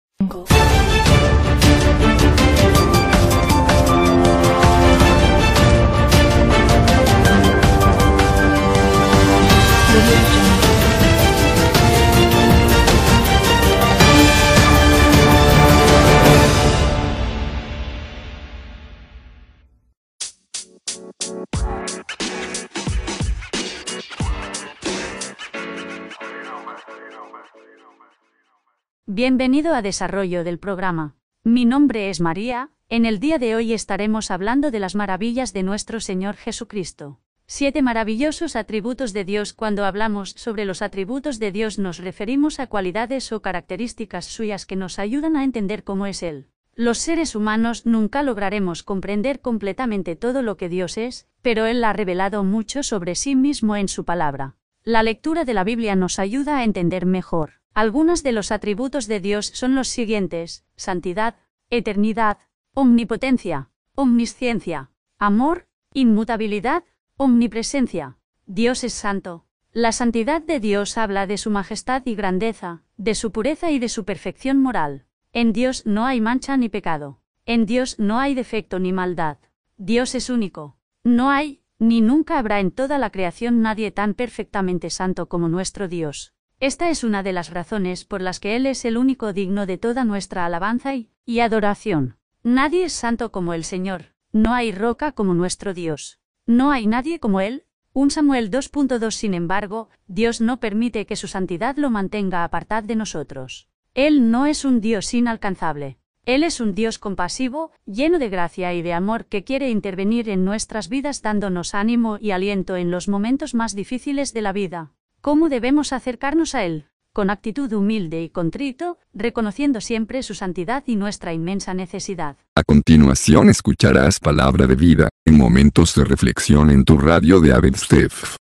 Bienvenido 29.17 29.73
a 29.73 29.82
Desarrollo 29.82 30.43
del 30.43 30.60
programa. 30.60 31.15
Mi 31.41 31.63
nombre 31.63 32.10
es 32.10 32.19
María, 32.19 32.71
en 32.89 33.06
el 33.06 33.21
día 33.21 33.39
de 33.39 33.56
hoy 33.56 33.71
estaremos 33.71 34.30
hablando 34.30 34.71
de 34.71 34.82
las 34.82 34.93
maravillas 34.93 35.54
de 35.54 35.63
nuestro 35.63 36.01
Señor 36.01 36.36
Jesucristo. 36.36 37.21
Siete 37.47 37.82
maravillosos 37.82 38.58
atributos 38.58 39.13
de 39.13 39.23
Dios. 39.23 39.54
Cuando 39.54 39.86
hablamos 39.86 40.32
sobre 40.32 40.65
los 40.65 40.82
atributos 40.82 41.39
de 41.39 41.54
Dios 41.54 41.80
nos 41.80 41.99
referimos 41.99 42.60
a 42.60 42.67
cualidades 42.67 43.32
o 43.32 43.41
características 43.41 44.25
suyas 44.25 44.65
que 44.65 44.75
nos 44.75 44.99
ayudan 44.99 45.38
a 45.38 45.45
entender 45.45 45.86
cómo 45.86 46.08
es 46.08 46.21
Él. 46.21 46.49
Los 46.73 46.97
seres 46.97 47.38
humanos 47.38 47.86
nunca 47.86 48.21
lograremos 48.21 48.84
comprender 48.84 49.39
completamente 49.39 50.17
todo 50.17 50.41
lo 50.41 50.58
que 50.58 50.67
Dios 50.67 50.97
es, 50.97 51.25
pero 51.41 51.67
Él 51.67 51.86
ha 51.86 51.93
revelado 51.93 52.43
mucho 52.43 52.84
sobre 52.84 53.15
sí 53.15 53.38
mismo 53.38 53.78
en 53.78 53.88
su 53.88 54.04
palabra. 54.04 54.58
La 54.84 55.04
lectura 55.04 55.45
de 55.45 55.54
la 55.54 55.63
Biblia 55.63 55.95
nos 55.95 56.19
ayuda 56.19 56.58
a 56.58 56.65
entender 56.65 57.06
mejor. 57.06 57.62
Algunos 57.75 58.23
de 58.23 58.31
los 58.31 58.53
atributos 58.53 59.05
de 59.05 59.19
Dios 59.19 59.47
son 59.47 59.75
los 59.75 59.89
siguientes, 59.89 60.63
santidad, 60.77 61.35
eternidad, 61.69 62.38
omnipotencia, 62.73 63.69
omnisciencia, 63.95 64.91
amor, 65.19 65.67
inmutabilidad, 65.93 66.85
omnipresencia. 67.17 68.17
Dios 68.45 68.85
es 68.85 68.93
santo. 68.93 69.45
La 69.73 69.91
santidad 69.91 70.41
de 70.41 70.61
Dios 70.61 70.97
habla 70.97 71.27
de 71.27 71.38
su 71.38 71.51
majestad 71.51 72.01
y 72.05 72.15
grandeza, 72.15 72.83
de 72.95 73.13
su 73.13 73.33
pureza 73.33 73.71
y 73.71 73.79
de 73.79 73.89
su 73.89 74.05
perfección 74.05 74.61
moral. 74.61 75.05
En 75.33 75.51
Dios 75.51 75.85
no 75.85 76.05
hay 76.05 76.21
mancha 76.21 76.55
ni 76.55 76.69
pecado. 76.69 77.19
En 77.45 77.65
Dios 77.65 77.99
no 77.99 78.19
hay 78.19 78.35
defecto 78.35 78.79
ni 78.79 78.93
maldad. 78.93 79.38
Dios 79.75 80.15
es 80.15 80.29
único. 80.29 80.77
No 81.03 81.29
hay, 81.29 81.61
ni 81.77 81.99
nunca 81.99 82.39
habrá 82.39 82.61
en 82.61 82.71
toda 82.71 82.97
la 82.99 83.09
creación 83.09 83.61
nadie 83.61 83.91
tan 83.91 84.13
perfectamente 84.13 84.89
santo 84.89 85.27
como 85.27 85.49
nuestro 85.49 85.89
Dios. 85.89 86.35
Esta 86.59 86.89
es 86.89 87.03
una 87.03 87.21
de 87.21 87.33
las 87.33 87.49
razones 87.49 88.05
por 88.05 88.21
las 88.21 88.39
que 88.39 88.55
Él 88.55 88.65
es 88.65 88.85
el 88.85 88.97
único 88.97 89.33
digno 89.33 89.65
de 89.65 89.77
toda 89.77 90.05
nuestra 90.05 90.45
alabanza 90.45 90.93
y, 90.95 91.39
adoración. 91.39 92.17
Nadie 92.43 92.85
es 92.85 92.93
santo 92.93 93.31
como 93.31 93.53
el 93.53 93.63
Señor, 93.63 94.15
no 94.35 94.53
hay 94.53 94.73
roca 94.73 95.13
como 95.13 95.33
nuestro 95.33 95.73
Dios. 95.73 96.19
No 96.45 96.71
hay 96.71 96.87
nadie 96.87 97.21
como 97.21 97.39
Él. 97.39 97.63
Un 97.93 98.11
Samuel 98.11 98.51
2.2 98.51 99.11
Sin 99.11 99.33
embargo, 99.33 99.87
Dios 100.07 100.41
no 100.41 100.59
permite 100.59 101.05
que 101.05 101.15
su 101.15 101.29
santidad 101.29 101.77
lo 101.77 101.89
mantenga 101.89 102.43
apartado 102.43 102.85
de 102.85 102.97
nosotros. 102.97 103.69
Él 103.93 104.31
no 104.31 104.45
es 104.45 104.65
un 104.65 104.81
Dios 104.81 105.13
inalcanzable. 105.13 105.99
Él 106.25 106.43
es 106.43 106.59
un 106.59 106.75
Dios 106.75 106.99
compasivo, 106.99 107.71
lleno 107.85 108.19
de 108.19 108.27
gracia 108.27 108.73
y 108.73 108.81
de 108.81 108.91
amor 108.91 109.27
que 109.27 109.45
quiere 109.45 109.69
intervenir 109.69 110.27
en 110.27 110.43
nuestras 110.43 110.89
vidas 110.89 111.21
dándonos 111.21 111.73
ánimo 111.73 112.17
y 112.19 112.31
aliento 112.31 112.75
en 112.75 112.91
los 112.91 113.07
momentos 113.07 113.53
más 113.53 113.73
difíciles 113.73 114.33
de 114.33 114.41
la 114.41 114.51
vida. 114.51 114.91
¿Cómo 115.25 115.49
debemos 115.49 115.91
acercarnos 115.91 116.53
a 116.53 116.65
Él? 116.65 116.85
Con 117.11 117.31
actitud 117.31 117.73
humilde 117.73 118.21
y 118.21 118.29
contrito, 118.29 118.99
reconociendo 119.11 119.81
siempre 119.81 120.21
su 120.21 120.35
santidad 120.35 120.83
y 120.85 120.97
nuestra 120.97 121.33
inmensa 121.33 121.73
necesidad. 121.73 122.35
A 122.53 122.61
continuación 122.61 123.49
escucharás 123.49 124.19
palabra 124.19 124.67
de 124.67 124.75
vida, 124.75 125.09
en 125.25 125.35
momentos 125.35 125.95
de 125.95 126.03
reflexión 126.03 126.69
en 126.69 126.85
tu 126.85 126.99
radio 126.99 127.39
de 127.39 127.53
Abedstef. 127.53 128.35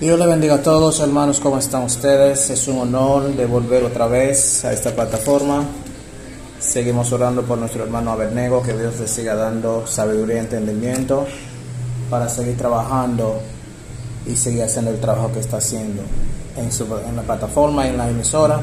Dios 0.00 0.18
le 0.18 0.26
bendiga 0.26 0.54
a 0.54 0.62
todos, 0.64 0.98
hermanos, 0.98 1.38
¿cómo 1.38 1.56
están 1.56 1.84
ustedes? 1.84 2.50
Es 2.50 2.66
un 2.66 2.78
honor 2.78 3.32
de 3.36 3.46
volver 3.46 3.84
otra 3.84 4.08
vez 4.08 4.64
a 4.64 4.72
esta 4.72 4.92
plataforma. 4.92 5.64
Seguimos 6.58 7.12
orando 7.12 7.44
por 7.44 7.58
nuestro 7.58 7.84
hermano 7.84 8.10
Abernego, 8.10 8.60
que 8.60 8.76
Dios 8.76 8.98
le 8.98 9.06
siga 9.06 9.36
dando 9.36 9.86
sabiduría 9.86 10.34
y 10.34 10.38
entendimiento 10.40 11.28
para 12.10 12.28
seguir 12.28 12.56
trabajando 12.56 13.40
y 14.30 14.36
seguir 14.36 14.62
haciendo 14.62 14.90
el 14.90 15.00
trabajo 15.00 15.32
que 15.32 15.40
está 15.40 15.56
haciendo 15.56 16.02
en, 16.56 16.70
su, 16.70 16.84
en 16.84 17.16
la 17.16 17.22
plataforma 17.22 17.86
en 17.88 17.96
la 17.96 18.08
emisora. 18.08 18.60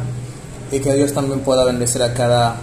Y 0.71 0.79
que 0.79 0.93
Dios 0.93 1.13
también 1.13 1.39
pueda 1.41 1.63
bendecir 1.63 2.01
a 2.03 2.13
cada 2.13 2.57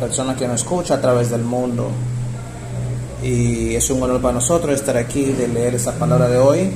persona 0.00 0.34
que 0.34 0.48
nos 0.48 0.62
escucha 0.62 0.94
a 0.94 1.00
través 1.00 1.30
del 1.30 1.42
mundo. 1.42 1.88
Y 3.22 3.74
es 3.74 3.88
un 3.90 4.02
honor 4.02 4.20
para 4.20 4.34
nosotros 4.34 4.74
estar 4.74 4.96
aquí 4.96 5.24
de 5.24 5.48
leer 5.48 5.74
esa 5.74 5.92
palabra 5.92 6.28
de 6.28 6.38
hoy. 6.38 6.72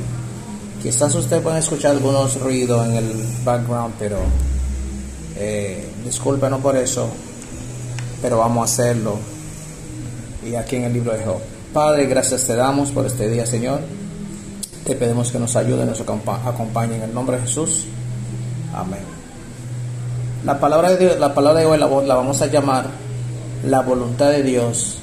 Quizás 0.82 1.14
usted 1.14 1.42
pueda 1.42 1.58
escuchar 1.58 1.92
algunos 1.92 2.40
ruidos 2.40 2.86
en 2.86 2.96
el 2.96 3.12
background 3.44 3.94
pero 3.98 4.16
eh, 5.36 5.86
discúlpenos 6.02 6.60
por 6.60 6.74
eso 6.76 7.06
pero 8.22 8.38
vamos 8.38 8.62
a 8.62 8.64
hacerlo. 8.72 9.18
Y 10.48 10.54
aquí 10.54 10.76
en 10.76 10.84
el 10.84 10.92
libro 10.94 11.12
de 11.12 11.24
Job. 11.24 11.40
Padre 11.74 12.06
gracias 12.06 12.44
te 12.44 12.56
damos 12.56 12.90
por 12.90 13.04
este 13.04 13.28
día 13.28 13.44
Señor 13.44 13.80
te 14.84 14.94
pedimos 14.94 15.30
que 15.30 15.38
nos 15.38 15.56
ayude, 15.56 15.84
nos 15.84 16.00
acompañe 16.00 16.96
en 16.96 17.02
el 17.02 17.14
nombre 17.14 17.36
de 17.36 17.42
Jesús. 17.42 17.86
Amén. 18.74 19.00
La 20.44 20.58
palabra 20.58 20.94
de, 20.94 21.18
la 21.18 21.34
palabra 21.34 21.60
de 21.60 21.66
hoy 21.66 21.78
la, 21.78 21.86
la 21.86 22.14
vamos 22.14 22.40
a 22.40 22.46
llamar 22.46 22.86
la 23.64 23.82
voluntad 23.82 24.30
de 24.30 24.42
Dios 24.42 24.96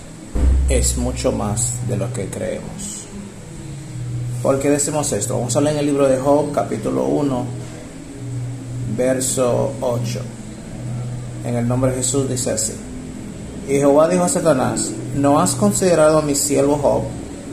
es 0.67 0.97
mucho 0.97 1.31
más 1.31 1.73
de 1.87 1.95
lo 1.95 2.11
que 2.11 2.25
creemos. 2.27 3.05
¿Por 4.41 4.59
qué 4.59 4.69
decimos 4.69 5.11
esto? 5.11 5.35
Vamos 5.35 5.55
a 5.55 5.61
leer 5.61 5.75
en 5.75 5.79
el 5.81 5.85
libro 5.85 6.07
de 6.07 6.17
Job, 6.17 6.51
capítulo 6.51 7.05
1, 7.05 7.45
verso 8.97 9.73
8. 9.81 10.19
En 11.45 11.55
el 11.55 11.67
nombre 11.67 11.91
de 11.91 11.97
Jesús 11.97 12.27
dice 12.27 12.51
así. 12.51 12.73
Y 13.67 13.73
Jehová 13.73 14.07
dijo 14.07 14.23
a 14.23 14.29
Satanás, 14.29 14.91
¿no 15.15 15.39
has 15.39 15.53
considerado 15.53 16.19
a 16.19 16.21
mi 16.21 16.35
siervo 16.35 16.77
Job, 16.77 17.03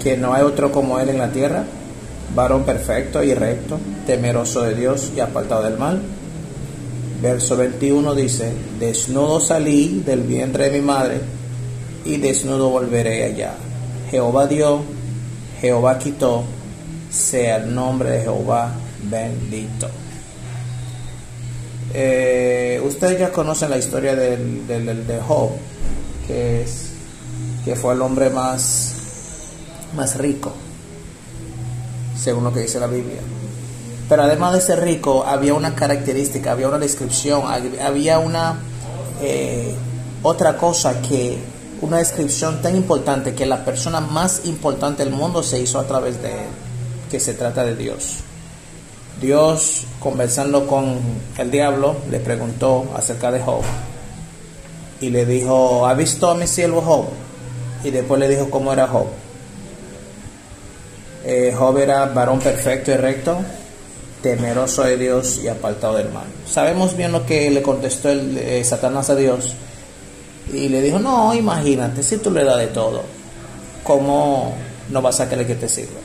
que 0.03 0.17
no 0.17 0.33
hay 0.33 0.43
otro 0.43 0.73
como 0.73 0.99
él 0.99 1.09
en 1.11 1.19
la 1.19 1.31
tierra? 1.31 1.65
Varón 2.35 2.65
perfecto 2.65 3.23
y 3.23 3.33
recto, 3.35 3.79
temeroso 4.07 4.63
de 4.63 4.75
Dios 4.75 5.13
y 5.17 5.21
apartado 5.21 5.63
del 5.63 5.79
mal. 5.79 6.01
Verso 7.23 7.57
21 7.57 8.15
dice, 8.15 8.53
desnudo 8.79 9.41
salí 9.41 10.03
del 10.05 10.23
vientre 10.23 10.69
de 10.69 10.79
mi 10.79 10.85
madre 10.85 11.21
y 12.05 12.17
desnudo 12.17 12.71
volveré 12.71 13.25
allá. 13.25 13.55
Jehová 14.11 14.47
dio, 14.47 14.83
Jehová 15.61 15.99
quitó, 15.99 16.45
sea 17.11 17.57
el 17.57 17.75
nombre 17.75 18.11
de 18.11 18.21
Jehová 18.23 18.73
bendito. 19.05 19.89
Eh, 21.95 22.83
ustedes 22.85 23.21
ya 23.21 23.31
conocen 23.31 23.71
la 23.71 23.79
historia 23.79 24.17
del, 24.17 24.67
del, 24.67 25.07
de 25.07 25.21
Job, 25.21 25.51
que, 26.27 26.63
es, 26.63 26.91
que 27.65 27.77
fue 27.77 27.95
el 27.95 28.03
hombre 28.03 28.29
más, 28.31 28.95
más 29.97 30.19
rico 30.19 30.53
según 32.17 32.45
lo 32.45 32.53
que 32.53 32.61
dice 32.61 32.81
la 32.81 32.87
Biblia. 32.87 33.21
Pero 34.09 34.23
además 34.23 34.53
de 34.53 34.61
ser 34.61 34.81
rico, 34.81 35.25
había 35.27 35.55
una 35.55 35.75
característica, 35.75 36.53
había 36.53 36.69
una 36.69 36.79
descripción, 36.79 37.43
había 37.81 38.19
una 38.19 38.59
eh, 39.23 39.75
otra 40.23 40.57
cosa 40.57 41.01
que, 41.01 41.39
una 41.81 41.99
descripción 41.99 42.63
tan 42.63 42.77
importante 42.77 43.35
que 43.35 43.47
la 43.47 43.65
persona 43.65 44.01
más 44.01 44.47
importante 44.47 45.05
del 45.05 45.13
mundo 45.13 45.43
se 45.43 45.61
hizo 45.61 45.79
a 45.79 45.87
través 45.87 46.21
de 46.23 46.31
él, 46.33 46.49
que 47.11 47.21
se 47.21 47.35
trata 47.35 47.65
de 47.65 47.77
Dios. 47.77 48.17
Dios, 49.21 49.85
conversando 50.01 50.67
con 50.67 50.99
el 51.39 51.51
diablo, 51.51 51.97
le 52.11 52.21
preguntó 52.21 52.87
acerca 52.97 53.31
de 53.31 53.41
Job. 53.41 53.63
Y 55.01 55.11
le 55.11 55.27
dijo, 55.27 55.87
¿ha 55.87 55.95
visto 55.95 56.31
a 56.31 56.35
mi 56.35 56.47
siervo 56.47 56.81
Job? 56.81 57.07
Y 57.85 57.91
después 57.91 58.19
le 58.19 58.29
dijo 58.29 58.51
cómo 58.51 58.73
era 58.73 58.89
Job. 58.89 59.07
Eh, 61.25 61.55
Job 61.57 61.79
era 61.79 62.05
varón 62.07 62.39
perfecto 62.39 62.91
y 62.91 62.97
recto, 62.97 63.39
temeroso 64.23 64.83
de 64.83 64.99
Dios 64.99 65.41
y 65.43 65.49
apartado 65.49 65.97
del 65.97 66.11
mal. 66.11 66.27
Sabemos 66.47 66.97
bien 66.97 67.13
lo 67.13 67.25
que 67.25 67.51
le 67.51 67.63
contestó 67.63 68.11
el, 68.11 68.37
eh, 68.37 68.63
Satanás 68.65 69.09
a 69.09 69.17
Dios. 69.17 69.55
Y 70.53 70.69
le 70.69 70.83
dijo, 70.83 70.99
no, 70.99 71.35
imagínate, 71.35 72.03
si 72.03 72.19
tú 72.19 72.31
le 72.31 72.45
das 72.45 72.59
de 72.59 72.67
todo, 72.67 73.03
¿cómo 73.83 74.55
no 74.91 75.01
vas 75.01 75.21
a 75.21 75.29
querer 75.29 75.47
que 75.47 75.55
te 75.55 75.69
sirva? 75.69 76.01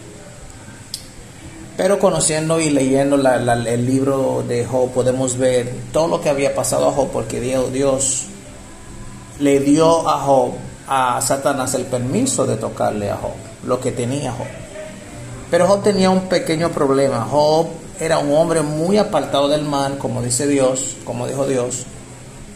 Pero 1.76 2.00
conociendo 2.00 2.60
y 2.60 2.70
leyendo 2.70 3.16
el 3.16 3.86
libro 3.86 4.44
de 4.48 4.66
Job, 4.66 4.92
podemos 4.92 5.38
ver 5.38 5.70
todo 5.92 6.08
lo 6.08 6.22
que 6.22 6.30
había 6.30 6.56
pasado 6.56 6.90
a 6.90 6.92
Job, 6.92 7.10
porque 7.12 7.42
Dios 7.42 8.26
le 9.40 9.60
dio 9.60 10.10
a 10.10 10.20
Job, 10.20 10.54
a 10.88 11.22
Satanás, 11.22 11.74
el 11.76 11.86
permiso 11.86 12.46
de 12.46 12.56
tocarle 12.56 13.10
a 13.10 13.18
Job, 13.18 13.32
lo 13.66 13.80
que 13.80 13.92
tenía 13.92 14.32
Job. 14.32 14.48
Pero 15.50 15.68
Job 15.68 15.84
tenía 15.84 16.10
un 16.10 16.28
pequeño 16.28 16.70
problema. 16.70 17.28
Job 17.30 17.68
era 18.00 18.20
un 18.20 18.32
hombre 18.34 18.62
muy 18.62 18.98
apartado 18.98 19.48
del 19.48 19.64
mal, 19.64 19.98
como 19.98 20.22
dice 20.22 20.48
Dios, 20.48 20.96
como 21.04 21.28
dijo 21.28 21.48
Dios. 21.48 21.86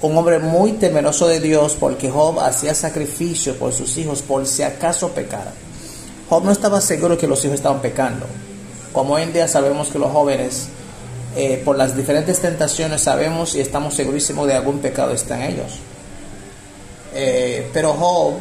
Un 0.02 0.18
hombre 0.18 0.40
muy 0.40 0.74
temeroso 0.74 1.28
de 1.28 1.40
Dios 1.40 1.76
porque 1.80 2.10
Job 2.10 2.40
hacía 2.40 2.76
sacrificio 2.76 3.58
por 3.58 3.74
sus 3.74 3.98
hijos 3.98 4.22
por 4.22 4.46
si 4.46 4.62
acaso 4.62 5.10
pecara. 5.10 5.54
Job 6.30 6.44
no 6.46 6.52
estaba 6.52 6.82
seguro 6.82 7.18
que 7.18 7.28
los 7.28 7.44
hijos 7.46 7.56
estaban 7.56 7.82
pecando. 7.82 8.26
Como 8.92 9.16
hoy 9.16 9.24
en 9.24 9.34
día 9.34 9.48
sabemos 9.48 9.90
que 9.90 9.98
los 9.98 10.12
jóvenes, 10.12 10.68
eh, 11.36 11.62
por 11.66 11.78
las 11.78 11.98
diferentes 11.98 12.40
tentaciones, 12.40 13.02
sabemos 13.02 13.56
y 13.56 13.62
estamos 13.62 13.96
segurísimos 13.96 14.48
de 14.48 14.54
algún 14.54 14.80
pecado 14.80 15.14
está 15.14 15.44
en 15.44 15.54
ellos. 15.54 15.80
Eh, 17.16 17.70
pero 17.74 17.94
Job, 17.94 18.34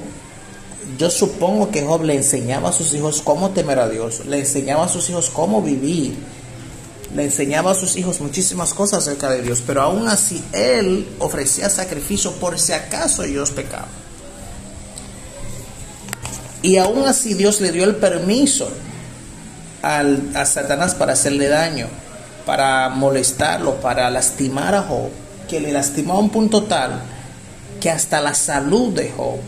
yo 0.99 1.11
supongo 1.11 1.71
que 1.71 1.83
Job 1.83 2.03
le 2.03 2.15
enseñaba 2.15 2.71
a 2.71 2.73
sus 2.73 2.93
hijos 2.95 3.23
cómo 3.23 3.51
temer 3.51 3.79
a 3.79 3.89
Dios, 3.89 4.25
le 4.27 4.41
enseñaba 4.41 4.85
a 4.85 4.89
sus 4.89 5.09
hijos 5.11 5.31
cómo 5.31 5.63
vivir, 5.63 6.15
le 7.15 7.25
enseñaba 7.25 7.73
a 7.73 7.75
sus 7.75 7.97
hijos 7.97 8.21
muchísimas 8.21 8.73
cosas 8.75 9.07
acerca 9.07 9.31
de 9.31 9.43
Dios, 9.43 9.63
pero 9.67 9.83
aún 9.83 10.09
así 10.09 10.43
él 10.53 11.07
ofrecía 11.19 11.69
sacrificio 11.69 12.33
por 12.33 12.59
si 12.59 12.73
acaso 12.73 13.23
ellos 13.23 13.51
pecaban. 13.51 13.89
Y 16.63 16.77
aún 16.77 17.05
así 17.05 17.35
Dios 17.35 17.61
le 17.61 17.73
dio 17.73 17.85
el 17.85 17.97
permiso 17.97 18.71
a 19.83 20.45
Satanás 20.47 20.95
para 20.95 21.15
hacerle 21.15 21.49
daño, 21.49 21.89
para 22.47 22.89
molestarlo, 22.89 23.81
para 23.81 24.09
lastimar 24.11 24.75
a 24.75 24.83
Job, 24.83 25.11
que 25.49 25.61
le 25.61 25.73
lastimó 25.73 26.15
a 26.15 26.19
un 26.21 26.31
punto 26.31 26.63
tal 26.65 27.03
que 27.81 27.91
hasta 27.91 28.21
la 28.21 28.33
salud 28.33 28.95
de 28.95 29.11
Job, 29.11 29.41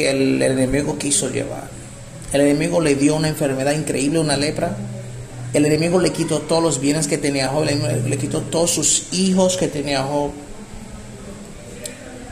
que 0.00 0.10
el, 0.10 0.40
enemigo 0.40 0.96
quiso 0.96 1.28
llevar. 1.28 1.68
El 2.32 2.40
enemigo 2.40 2.80
le 2.80 2.94
dio 2.94 3.16
una 3.16 3.28
enfermedad 3.28 3.72
increíble, 3.72 4.18
una 4.18 4.36
lepra. 4.38 4.74
El 5.52 5.66
enemigo 5.66 6.00
le 6.00 6.10
quitó 6.10 6.38
todos 6.38 6.62
los 6.62 6.80
bienes 6.80 7.06
que 7.06 7.18
tenía 7.18 7.48
Job, 7.48 7.66
le, 7.66 8.16
quitó 8.16 8.40
todos 8.40 8.70
sus 8.70 9.12
hijos 9.12 9.58
que 9.58 9.68
tenía 9.68 10.02
Job. 10.04 10.30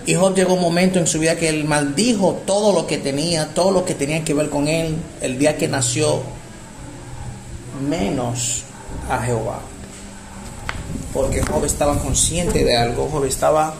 Y 0.06 0.14
Job 0.14 0.34
llegó 0.34 0.54
un 0.54 0.62
momento 0.62 0.98
en 0.98 1.06
su 1.06 1.18
vida 1.18 1.36
que 1.36 1.50
él 1.50 1.64
maldijo 1.64 2.40
todo 2.46 2.72
lo 2.72 2.86
que 2.86 2.96
tenía, 2.96 3.48
todo 3.52 3.70
lo 3.70 3.84
que 3.84 3.94
tenía 3.94 4.24
que 4.24 4.32
ver 4.32 4.48
con 4.48 4.66
él, 4.66 4.96
el 5.20 5.38
día 5.38 5.58
que 5.58 5.68
nació, 5.68 6.22
menos 7.86 8.62
a 9.10 9.18
Jehová. 9.18 9.60
Porque 11.12 11.42
Job 11.42 11.66
estaba 11.66 11.98
consciente 11.98 12.64
de 12.64 12.76
algo, 12.76 13.10
Job 13.12 13.26
estaba 13.26 13.74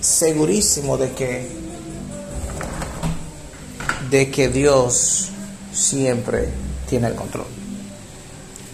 segurísimo 0.00 0.96
de 0.96 1.10
que, 1.10 1.55
de 4.10 4.30
que 4.30 4.48
Dios 4.48 5.28
siempre 5.72 6.48
tiene 6.88 7.08
el 7.08 7.14
control. 7.14 7.46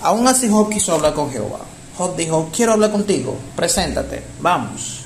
Aún 0.03 0.27
así 0.27 0.49
Job 0.49 0.71
quiso 0.71 0.95
hablar 0.95 1.15
con 1.15 1.31
Jehová. 1.31 1.61
Job 1.97 2.17
dijo, 2.17 2.51
quiero 2.55 2.73
hablar 2.73 2.91
contigo, 2.91 3.37
preséntate, 3.55 4.23
vamos. 4.41 5.01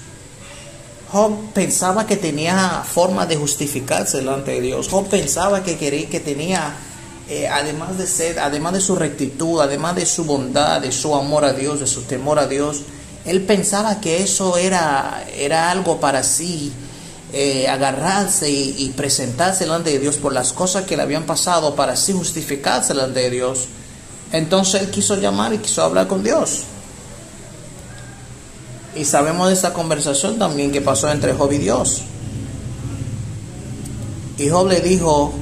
Job 1.10 1.52
pensaba 1.52 2.06
que 2.06 2.16
tenía 2.16 2.82
forma 2.84 3.26
de 3.26 3.36
justificarse 3.36 4.18
delante 4.18 4.52
de 4.52 4.60
Dios. 4.60 4.88
Job 4.88 5.08
pensaba 5.08 5.62
que 5.62 5.76
quería, 5.76 6.08
que 6.08 6.20
tenía, 6.20 6.74
eh, 7.28 7.48
además 7.48 7.98
de 7.98 8.06
ser, 8.06 8.38
además 8.38 8.74
de 8.74 8.80
su 8.80 8.96
rectitud, 8.96 9.60
además 9.60 9.96
de 9.96 10.06
su 10.06 10.24
bondad, 10.24 10.80
de 10.80 10.92
su 10.92 11.14
amor 11.14 11.44
a 11.44 11.52
Dios, 11.52 11.80
de 11.80 11.86
su 11.86 12.02
temor 12.02 12.38
a 12.38 12.46
Dios, 12.46 12.82
él 13.24 13.42
pensaba 13.42 14.00
que 14.00 14.22
eso 14.22 14.56
era, 14.56 15.24
era 15.36 15.70
algo 15.70 15.98
para 15.98 16.22
sí, 16.22 16.72
eh, 17.32 17.66
agarrarse 17.68 18.50
y, 18.50 18.92
presentarse 18.96 19.64
delante 19.64 19.90
de 19.90 19.98
Dios 19.98 20.16
por 20.16 20.32
las 20.32 20.52
cosas 20.52 20.84
que 20.84 20.96
le 20.96 21.02
habían 21.02 21.24
pasado, 21.24 21.74
para 21.74 21.94
así 21.94 22.12
justificarse 22.12 22.94
delante 22.94 23.20
de 23.20 23.30
Dios. 23.30 23.66
Entonces 24.32 24.82
él 24.82 24.90
quiso 24.90 25.16
llamar 25.16 25.52
y 25.52 25.58
quiso 25.58 25.82
hablar 25.82 26.06
con 26.06 26.22
Dios. 26.22 26.62
Y 28.94 29.04
sabemos 29.04 29.48
de 29.48 29.54
esa 29.54 29.72
conversación 29.72 30.38
también 30.38 30.72
que 30.72 30.80
pasó 30.80 31.10
entre 31.10 31.34
Job 31.34 31.52
y 31.52 31.58
Dios. 31.58 32.02
Y 34.38 34.48
Job 34.48 34.68
le 34.68 34.80
dijo, 34.80 35.34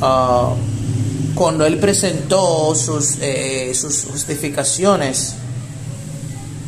uh, 0.00 1.34
cuando 1.34 1.64
él 1.64 1.78
presentó 1.78 2.74
sus, 2.74 3.16
eh, 3.20 3.72
sus 3.74 4.04
justificaciones, 4.04 5.34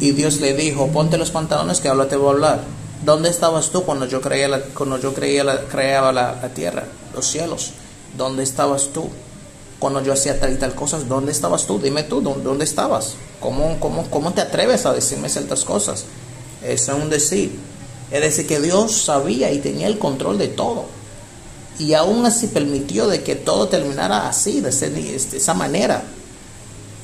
y 0.00 0.12
Dios 0.12 0.40
le 0.40 0.54
dijo, 0.54 0.88
ponte 0.88 1.18
los 1.18 1.30
pantalones 1.30 1.80
que 1.80 1.88
ahora 1.88 2.08
te 2.08 2.16
voy 2.16 2.28
a 2.28 2.32
hablar. 2.32 2.75
¿Dónde 3.06 3.30
estabas 3.30 3.70
tú 3.70 3.84
cuando 3.84 4.04
yo 4.04 4.20
creía 4.20 4.48
la, 4.48 4.60
cuando 4.60 4.98
yo 4.98 5.14
creía 5.14 5.44
la, 5.44 5.60
creaba 5.60 6.12
la, 6.12 6.38
la 6.42 6.48
tierra, 6.50 6.84
los 7.14 7.26
cielos? 7.26 7.70
¿Dónde 8.18 8.42
estabas 8.42 8.88
tú? 8.92 9.08
cuando 9.78 10.02
yo 10.02 10.12
hacía 10.12 10.40
tal 10.40 10.54
y 10.54 10.56
tal 10.56 10.74
cosas, 10.74 11.08
¿dónde 11.08 11.32
estabas 11.32 11.66
tú? 11.66 11.78
Dime 11.78 12.02
tú, 12.02 12.20
¿dónde 12.20 12.64
estabas? 12.64 13.14
¿Cómo, 13.40 13.78
cómo, 13.78 14.08
cómo 14.10 14.32
te 14.32 14.40
atreves 14.40 14.86
a 14.86 14.92
decirme 14.92 15.28
ciertas 15.28 15.64
cosas? 15.64 16.04
Eso 16.62 16.96
es 16.96 17.02
un 17.02 17.10
decir. 17.10 17.58
Es 18.10 18.20
decir, 18.20 18.46
que 18.46 18.60
Dios 18.60 18.92
sabía 18.92 19.52
y 19.52 19.58
tenía 19.58 19.86
el 19.86 19.98
control 19.98 20.38
de 20.38 20.48
todo. 20.48 20.86
Y 21.78 21.92
aún 21.92 22.24
así 22.24 22.46
permitió 22.46 23.06
de 23.06 23.22
que 23.22 23.34
todo 23.34 23.68
terminara 23.68 24.28
así, 24.28 24.60
de, 24.60 24.70
esa 24.70 25.54
manera. 25.54 26.04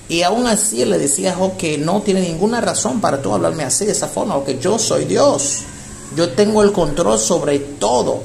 Y 0.08 0.22
aún 0.22 0.46
así 0.46 0.84
le 0.84 0.98
decía 0.98 1.32
a 1.32 1.36
Job 1.36 1.56
que 1.58 1.76
no 1.76 2.00
tiene 2.00 2.22
ninguna 2.22 2.60
razón 2.60 3.00
para 3.00 3.20
tú 3.20 3.34
hablarme 3.34 3.64
así, 3.64 3.84
de 3.84 3.92
esa 3.92 4.08
forma, 4.08 4.34
porque 4.34 4.58
yo 4.58 4.78
soy 4.78 5.04
Dios. 5.04 5.58
Yo 6.16 6.30
tengo 6.30 6.62
el 6.62 6.72
control 6.72 7.18
sobre 7.18 7.58
todo. 7.58 8.22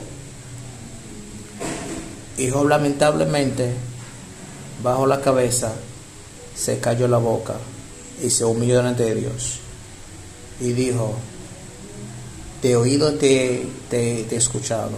Y 2.38 2.50
Job 2.50 2.68
lamentablemente 2.68 3.74
bajo 4.84 5.08
la 5.08 5.22
cabeza, 5.22 5.74
se 6.56 6.80
cayó 6.80 7.08
la 7.08 7.18
boca 7.18 7.56
y 8.24 8.30
se 8.30 8.46
humilló 8.46 8.78
delante 8.78 9.04
de 9.04 9.16
Dios. 9.16 9.60
Y 10.60 10.72
dijo, 10.74 11.14
de 12.62 12.76
oído 12.76 13.14
te, 13.14 13.68
te, 13.90 14.22
he 14.22 14.36
escuchado. 14.36 14.92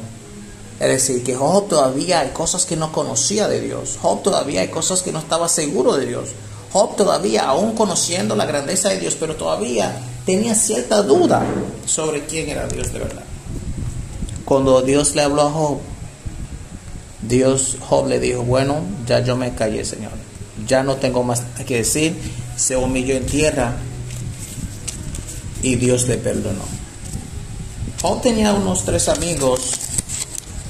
Es 0.80 0.88
decir, 0.88 1.24
que 1.24 1.36
Job 1.36 1.68
todavía 1.68 2.22
hay 2.22 2.30
cosas 2.30 2.66
que 2.66 2.78
no 2.78 2.92
conocía 2.92 3.48
de 3.48 3.60
Dios. 3.60 3.98
Job 4.02 4.24
todavía 4.24 4.62
hay 4.62 4.70
cosas 4.70 5.02
que 5.02 5.12
no 5.12 5.20
estaba 5.20 5.50
seguro 5.50 5.96
de 5.98 6.06
Dios. 6.06 6.30
Job 6.72 6.96
todavía, 6.96 7.44
aún 7.44 7.76
conociendo 7.76 8.36
la 8.36 8.46
grandeza 8.46 8.90
de 8.90 9.00
Dios, 9.00 9.18
pero 9.20 9.36
todavía 9.36 10.00
tenía 10.30 10.54
cierta 10.54 11.02
duda 11.02 11.44
sobre 11.88 12.24
quién 12.28 12.50
era 12.50 12.68
Dios 12.68 12.94
de 12.94 13.00
verdad. 13.00 13.24
Cuando 14.46 14.84
Dios 14.84 15.16
le 15.16 15.24
habló 15.24 15.42
a 15.42 15.50
Job, 15.50 15.80
Dios, 17.24 17.78
Job 17.80 18.08
le 18.08 18.20
dijo, 18.20 18.44
bueno, 18.44 18.84
ya 19.08 19.22
yo 19.22 19.36
me 19.36 19.56
callé, 19.56 19.84
Señor. 19.84 20.12
Ya 20.68 20.84
no 20.84 20.98
tengo 20.98 21.24
más 21.24 21.42
que 21.66 21.78
decir. 21.78 22.16
Se 22.56 22.78
humilló 22.78 23.16
en 23.16 23.26
tierra 23.26 23.74
y 25.64 25.78
Dios 25.78 26.08
le 26.08 26.20
perdonó. 26.20 26.62
Job 28.00 28.22
tenía 28.22 28.54
unos 28.54 28.86
tres 28.86 29.10
amigos 29.10 29.72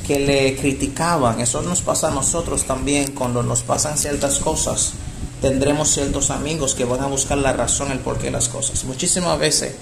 que 0.07 0.19
le 0.19 0.55
criticaban. 0.55 1.41
Eso 1.41 1.61
nos 1.63 1.81
pasa 1.81 2.07
a 2.07 2.11
nosotros 2.11 2.63
también 2.63 3.11
cuando 3.11 3.43
nos 3.43 3.63
pasan 3.63 3.97
ciertas 3.97 4.39
cosas. 4.39 4.93
Tendremos 5.41 5.89
ciertos 5.89 6.31
amigos 6.31 6.75
que 6.75 6.85
van 6.85 7.01
a 7.01 7.07
buscar 7.07 7.37
la 7.37 7.53
razón, 7.53 7.91
el 7.91 7.99
porqué 7.99 8.25
de 8.25 8.31
las 8.31 8.49
cosas. 8.49 8.83
Muchísimas 8.83 9.39
veces 9.39 9.73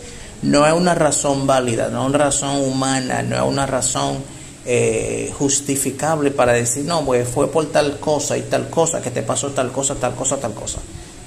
no 0.43 0.67
es 0.67 0.73
una 0.73 0.93
razón 0.93 1.47
válida, 1.47 1.89
no 1.89 2.03
es 2.03 2.09
una 2.09 2.17
razón 2.19 2.61
humana, 2.61 3.23
no 3.23 3.35
es 3.35 3.41
una 3.41 3.65
razón 3.65 4.17
eh, 4.65 5.33
justificable 5.37 6.29
para 6.29 6.53
decir, 6.53 6.85
no, 6.85 7.03
pues 7.03 7.27
fue 7.27 7.49
por 7.49 7.65
tal 7.71 7.99
cosa 7.99 8.37
y 8.37 8.43
tal 8.43 8.69
cosa, 8.69 9.01
que 9.01 9.09
te 9.09 9.23
pasó 9.23 9.49
tal 9.49 9.71
cosa, 9.71 9.95
tal 9.95 10.13
cosa, 10.13 10.37
tal 10.37 10.53
cosa. 10.53 10.79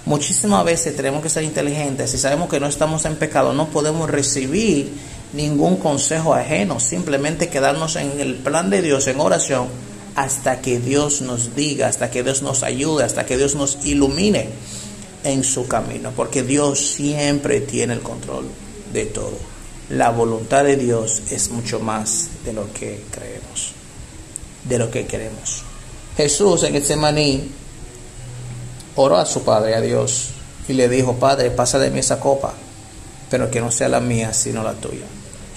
Muchísimas 0.06 0.64
veces 0.64 0.94
tenemos 0.94 1.22
que 1.22 1.28
ser 1.28 1.42
inteligentes. 1.42 2.10
Si 2.10 2.18
sabemos 2.18 2.48
que 2.48 2.60
no 2.60 2.66
estamos 2.66 3.04
en 3.04 3.16
pecado, 3.16 3.52
no 3.52 3.68
podemos 3.68 4.08
recibir 4.08 4.92
ningún 5.32 5.76
consejo 5.76 6.34
ajeno. 6.34 6.80
Simplemente 6.80 7.48
quedarnos 7.48 7.96
en 7.96 8.20
el 8.20 8.36
plan 8.36 8.70
de 8.70 8.82
Dios, 8.82 9.06
en 9.08 9.20
oración, 9.20 9.68
hasta 10.14 10.60
que 10.60 10.78
Dios 10.78 11.20
nos 11.20 11.54
diga, 11.54 11.88
hasta 11.88 12.10
que 12.10 12.22
Dios 12.22 12.42
nos 12.42 12.62
ayude, 12.62 13.04
hasta 13.04 13.26
que 13.26 13.36
Dios 13.36 13.54
nos 13.54 13.78
ilumine 13.84 14.48
en 15.24 15.44
su 15.44 15.66
camino, 15.68 16.12
porque 16.14 16.42
Dios 16.42 16.78
siempre 16.80 17.60
tiene 17.60 17.94
el 17.94 18.00
control 18.00 18.46
de 18.92 19.06
todo. 19.06 19.36
La 19.90 20.10
voluntad 20.10 20.64
de 20.64 20.76
Dios 20.76 21.22
es 21.30 21.50
mucho 21.50 21.80
más 21.80 22.28
de 22.44 22.52
lo 22.52 22.72
que 22.72 23.02
creemos, 23.10 23.72
de 24.64 24.78
lo 24.78 24.90
que 24.90 25.06
queremos. 25.06 25.62
Jesús 26.16 26.62
en 26.64 26.76
este 26.76 26.96
maní 26.96 27.50
oró 28.96 29.16
a 29.16 29.26
su 29.26 29.42
Padre, 29.42 29.74
a 29.74 29.80
Dios, 29.80 30.30
y 30.68 30.74
le 30.74 30.88
dijo, 30.88 31.16
Padre, 31.16 31.50
pasa 31.50 31.78
de 31.78 31.90
mí 31.90 31.98
esa 31.98 32.20
copa, 32.20 32.54
pero 33.30 33.50
que 33.50 33.60
no 33.60 33.70
sea 33.70 33.88
la 33.88 34.00
mía, 34.00 34.32
sino 34.32 34.62
la 34.62 34.74
tuya. 34.74 35.06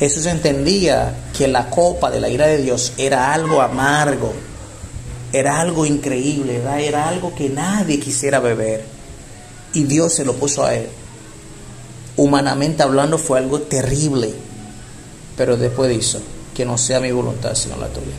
Jesús 0.03 0.25
entendía 0.25 1.15
que 1.37 1.47
la 1.47 1.69
copa 1.69 2.11
de 2.11 2.19
la 2.19 2.27
ira 2.27 2.47
de 2.47 2.57
Dios 2.57 2.91
era 2.97 3.33
algo 3.33 3.61
amargo, 3.61 4.33
era 5.31 5.61
algo 5.61 5.85
increíble, 5.85 6.61
era 6.77 7.07
algo 7.07 7.33
que 7.33 7.47
nadie 7.47 8.01
quisiera 8.01 8.41
beber. 8.41 8.83
Y 9.73 9.85
Dios 9.85 10.13
se 10.13 10.25
lo 10.25 10.33
puso 10.33 10.65
a 10.65 10.75
él. 10.75 10.89
Humanamente 12.17 12.83
hablando 12.83 13.17
fue 13.17 13.39
algo 13.39 13.61
terrible, 13.61 14.33
pero 15.37 15.55
después 15.55 15.97
hizo 15.97 16.19
que 16.53 16.65
no 16.65 16.77
sea 16.77 16.99
mi 16.99 17.13
voluntad, 17.13 17.55
sino 17.55 17.77
la 17.77 17.87
tuya. 17.87 18.11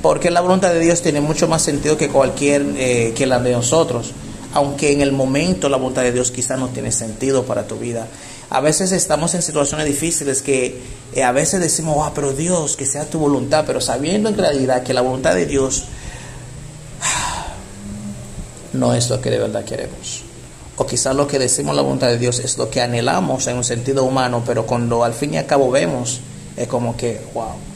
Porque 0.00 0.30
la 0.30 0.40
voluntad 0.40 0.72
de 0.72 0.80
Dios 0.80 1.02
tiene 1.02 1.20
mucho 1.20 1.46
más 1.46 1.60
sentido 1.60 1.98
que 1.98 2.08
cualquier, 2.08 2.64
eh, 2.78 3.12
que 3.14 3.26
la 3.26 3.38
de 3.38 3.52
nosotros. 3.52 4.12
Aunque 4.58 4.90
en 4.90 5.02
el 5.02 5.12
momento 5.12 5.68
la 5.68 5.76
voluntad 5.76 6.02
de 6.02 6.10
Dios 6.10 6.32
quizás 6.32 6.58
no 6.58 6.70
tiene 6.70 6.90
sentido 6.90 7.44
para 7.44 7.68
tu 7.68 7.76
vida. 7.76 8.08
A 8.50 8.60
veces 8.60 8.90
estamos 8.90 9.32
en 9.36 9.42
situaciones 9.42 9.86
difíciles 9.86 10.42
que 10.42 10.82
eh, 11.14 11.22
a 11.22 11.30
veces 11.30 11.60
decimos, 11.60 11.98
ah, 12.02 12.10
pero 12.12 12.32
Dios, 12.32 12.74
que 12.74 12.84
sea 12.84 13.08
tu 13.08 13.20
voluntad, 13.20 13.62
pero 13.64 13.80
sabiendo 13.80 14.28
en 14.28 14.36
realidad 14.36 14.82
que 14.82 14.92
la 14.92 15.00
voluntad 15.00 15.36
de 15.36 15.46
Dios 15.46 15.84
no 18.72 18.94
es 18.94 19.08
lo 19.08 19.20
que 19.20 19.30
de 19.30 19.38
verdad 19.38 19.64
queremos. 19.64 20.24
O 20.76 20.84
quizás 20.84 21.14
lo 21.14 21.28
que 21.28 21.38
decimos 21.38 21.76
la 21.76 21.82
voluntad 21.82 22.08
de 22.08 22.18
Dios 22.18 22.40
es 22.40 22.58
lo 22.58 22.68
que 22.68 22.80
anhelamos 22.80 23.46
en 23.46 23.58
un 23.58 23.64
sentido 23.64 24.02
humano, 24.02 24.42
pero 24.44 24.66
cuando 24.66 25.04
al 25.04 25.14
fin 25.14 25.34
y 25.34 25.36
al 25.36 25.46
cabo 25.46 25.70
vemos, 25.70 26.18
es 26.56 26.66
como 26.66 26.96
que, 26.96 27.20
wow. 27.32 27.67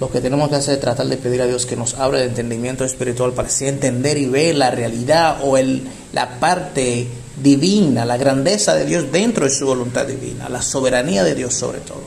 Lo 0.00 0.10
que 0.10 0.20
tenemos 0.20 0.48
que 0.48 0.56
hacer 0.56 0.74
es 0.74 0.80
tratar 0.80 1.06
de 1.06 1.16
pedir 1.16 1.42
a 1.42 1.46
Dios 1.46 1.64
que 1.64 1.76
nos 1.76 1.94
abra 1.94 2.20
el 2.20 2.28
entendimiento 2.28 2.84
espiritual 2.84 3.32
para 3.32 3.48
así 3.48 3.66
entender 3.66 4.18
y 4.18 4.26
ver 4.26 4.56
la 4.56 4.70
realidad 4.70 5.38
o 5.42 5.56
el, 5.56 5.82
la 6.12 6.40
parte 6.40 7.06
divina, 7.40 8.04
la 8.04 8.16
grandeza 8.16 8.74
de 8.74 8.84
Dios 8.84 9.12
dentro 9.12 9.44
de 9.44 9.50
su 9.50 9.66
voluntad 9.66 10.06
divina, 10.06 10.48
la 10.48 10.62
soberanía 10.62 11.24
de 11.24 11.34
Dios 11.34 11.54
sobre 11.54 11.80
todo. 11.80 12.02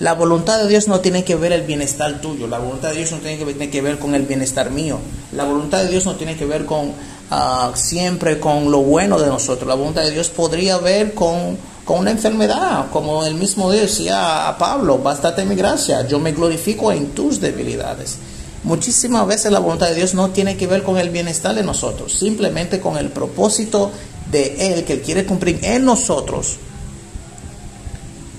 La 0.00 0.14
voluntad 0.14 0.58
de 0.58 0.68
Dios 0.68 0.88
no 0.88 1.00
tiene 1.00 1.24
que 1.24 1.36
ver 1.36 1.52
el 1.52 1.62
bienestar 1.62 2.20
tuyo, 2.20 2.48
la 2.48 2.58
voluntad 2.58 2.90
de 2.90 2.96
Dios 2.96 3.12
no 3.12 3.18
tiene 3.18 3.38
que, 3.38 3.44
tiene 3.44 3.70
que 3.70 3.80
ver 3.80 3.98
con 3.98 4.14
el 4.14 4.22
bienestar 4.22 4.70
mío, 4.70 4.98
la 5.32 5.44
voluntad 5.44 5.82
de 5.82 5.88
Dios 5.88 6.04
no 6.04 6.16
tiene 6.16 6.36
que 6.36 6.44
ver 6.44 6.66
con 6.66 6.92
uh, 7.34 7.76
siempre 7.76 8.38
con 8.38 8.70
lo 8.70 8.80
bueno 8.80 9.18
de 9.18 9.26
nosotros, 9.26 9.68
la 9.68 9.74
voluntad 9.74 10.02
de 10.02 10.10
Dios 10.10 10.28
podría 10.28 10.78
ver 10.78 11.14
con, 11.14 11.56
con 11.84 12.00
una 12.00 12.10
enfermedad, 12.10 12.86
como 12.92 13.24
el 13.24 13.34
mismo 13.34 13.70
Dios 13.70 13.98
decía 13.98 14.48
a 14.48 14.58
Pablo, 14.58 14.98
bástate 14.98 15.44
mi 15.44 15.54
gracia, 15.54 16.06
yo 16.06 16.18
me 16.18 16.32
glorifico 16.32 16.92
en 16.92 17.08
tus 17.10 17.40
debilidades. 17.40 18.18
Muchísimas 18.64 19.26
veces 19.26 19.52
la 19.52 19.58
voluntad 19.58 19.88
de 19.88 19.94
Dios 19.96 20.14
no 20.14 20.30
tiene 20.30 20.56
que 20.56 20.66
ver 20.66 20.82
con 20.82 20.96
el 20.96 21.10
bienestar 21.10 21.54
de 21.54 21.62
nosotros, 21.62 22.14
simplemente 22.14 22.80
con 22.80 22.96
el 22.96 23.10
propósito 23.10 23.90
de 24.30 24.72
Él 24.72 24.84
que 24.84 24.94
Él 24.94 25.02
quiere 25.02 25.26
cumplir 25.26 25.60
en 25.62 25.84
nosotros. 25.84 26.56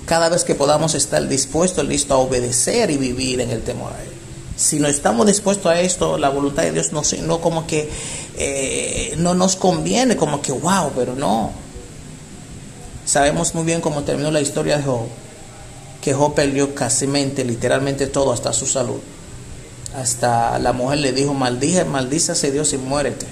Cada 0.08 0.30
vez 0.30 0.44
que 0.44 0.56
podamos 0.56 0.96
estar 0.96 1.28
dispuestos, 1.28 1.86
listos 1.86 2.16
a 2.16 2.20
obedecer 2.20 2.90
y 2.90 2.98
vivir 2.98 3.42
en 3.42 3.52
el 3.52 3.62
temor 3.62 3.94
a 3.94 4.04
Él. 4.04 4.15
Si 4.58 4.80
no 4.80 4.88
estamos 4.88 5.28
dispuestos 5.28 5.66
a 5.66 5.80
esto, 5.82 6.18
la 6.18 6.30
voluntad 6.30 6.64
de 6.64 6.72
Dios 6.72 6.92
no, 6.94 7.02
no 7.24 7.42
como 7.42 7.68
que 7.68 7.90
eh, 8.38 9.16
no 9.18 9.34
nos 9.34 9.56
conviene, 9.56 10.16
como 10.16 10.42
que 10.42 10.52
wow, 10.52 10.92
pero 10.96 11.16
no. 11.16 11.52
Sabemos 13.06 13.54
muy 13.54 13.66
bien 13.66 13.82
cómo 13.82 14.04
terminó 14.04 14.32
la 14.32 14.42
historia 14.42 14.78
de 14.78 14.84
Job, 14.84 15.08
que 16.02 16.14
Job 16.14 16.34
perdió 16.34 16.74
casi 16.74 17.06
literalmente 17.08 18.08
todo, 18.08 18.32
hasta 18.32 18.54
su 18.54 18.66
salud 18.66 19.00
hasta 19.96 20.60
la 20.60 20.74
mujer 20.74 21.00
le 21.00 21.14
dijo, 21.14 21.34
maldije, 21.34 21.86
maldízase 21.86 22.52
Dios 22.52 22.74
y 22.74 22.78
muérete. 22.78 23.28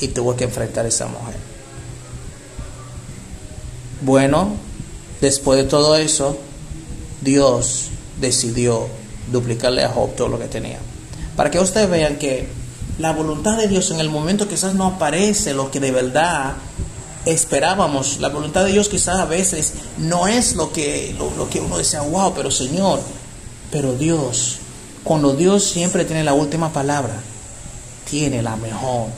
Y 0.00 0.08
tuvo 0.08 0.34
que 0.36 0.44
enfrentar 0.44 0.86
a 0.86 0.88
esa 0.88 1.06
mujer. 1.06 1.36
Bueno, 4.00 4.54
después 5.20 5.58
de 5.62 5.64
todo 5.64 5.96
eso, 5.96 6.38
Dios 7.20 7.90
decidió 8.20 8.86
duplicarle 9.34 9.84
a 9.84 9.90
Job 9.90 10.16
todo 10.16 10.28
lo 10.28 10.38
que 10.38 10.46
tenía. 10.46 10.78
Para 11.36 11.50
que 11.50 11.60
ustedes 11.60 11.90
vean 11.90 12.16
que 12.16 12.48
la 12.98 13.12
voluntad 13.12 13.58
de 13.58 13.68
Dios 13.68 13.90
en 13.90 14.00
el 14.00 14.08
momento 14.08 14.48
quizás 14.48 14.74
no 14.74 14.86
aparece 14.86 15.52
lo 15.52 15.70
que 15.70 15.80
de 15.80 15.90
verdad 15.90 16.54
esperábamos. 17.26 18.20
La 18.20 18.30
voluntad 18.30 18.64
de 18.64 18.72
Dios 18.72 18.88
quizás 18.88 19.18
a 19.18 19.26
veces 19.26 19.74
no 19.98 20.26
es 20.26 20.54
lo 20.54 20.72
que, 20.72 21.14
lo, 21.18 21.50
que 21.50 21.60
uno 21.60 21.76
desea, 21.76 22.00
wow, 22.00 22.32
pero 22.34 22.50
Señor, 22.50 23.00
pero 23.70 23.92
Dios 23.92 24.60
cuando 25.04 25.34
Dios 25.34 25.64
siempre 25.64 26.06
tiene 26.06 26.24
la 26.24 26.32
última 26.32 26.72
palabra, 26.72 27.14
tiene 28.08 28.42
la 28.42 28.56
mejor. 28.56 29.08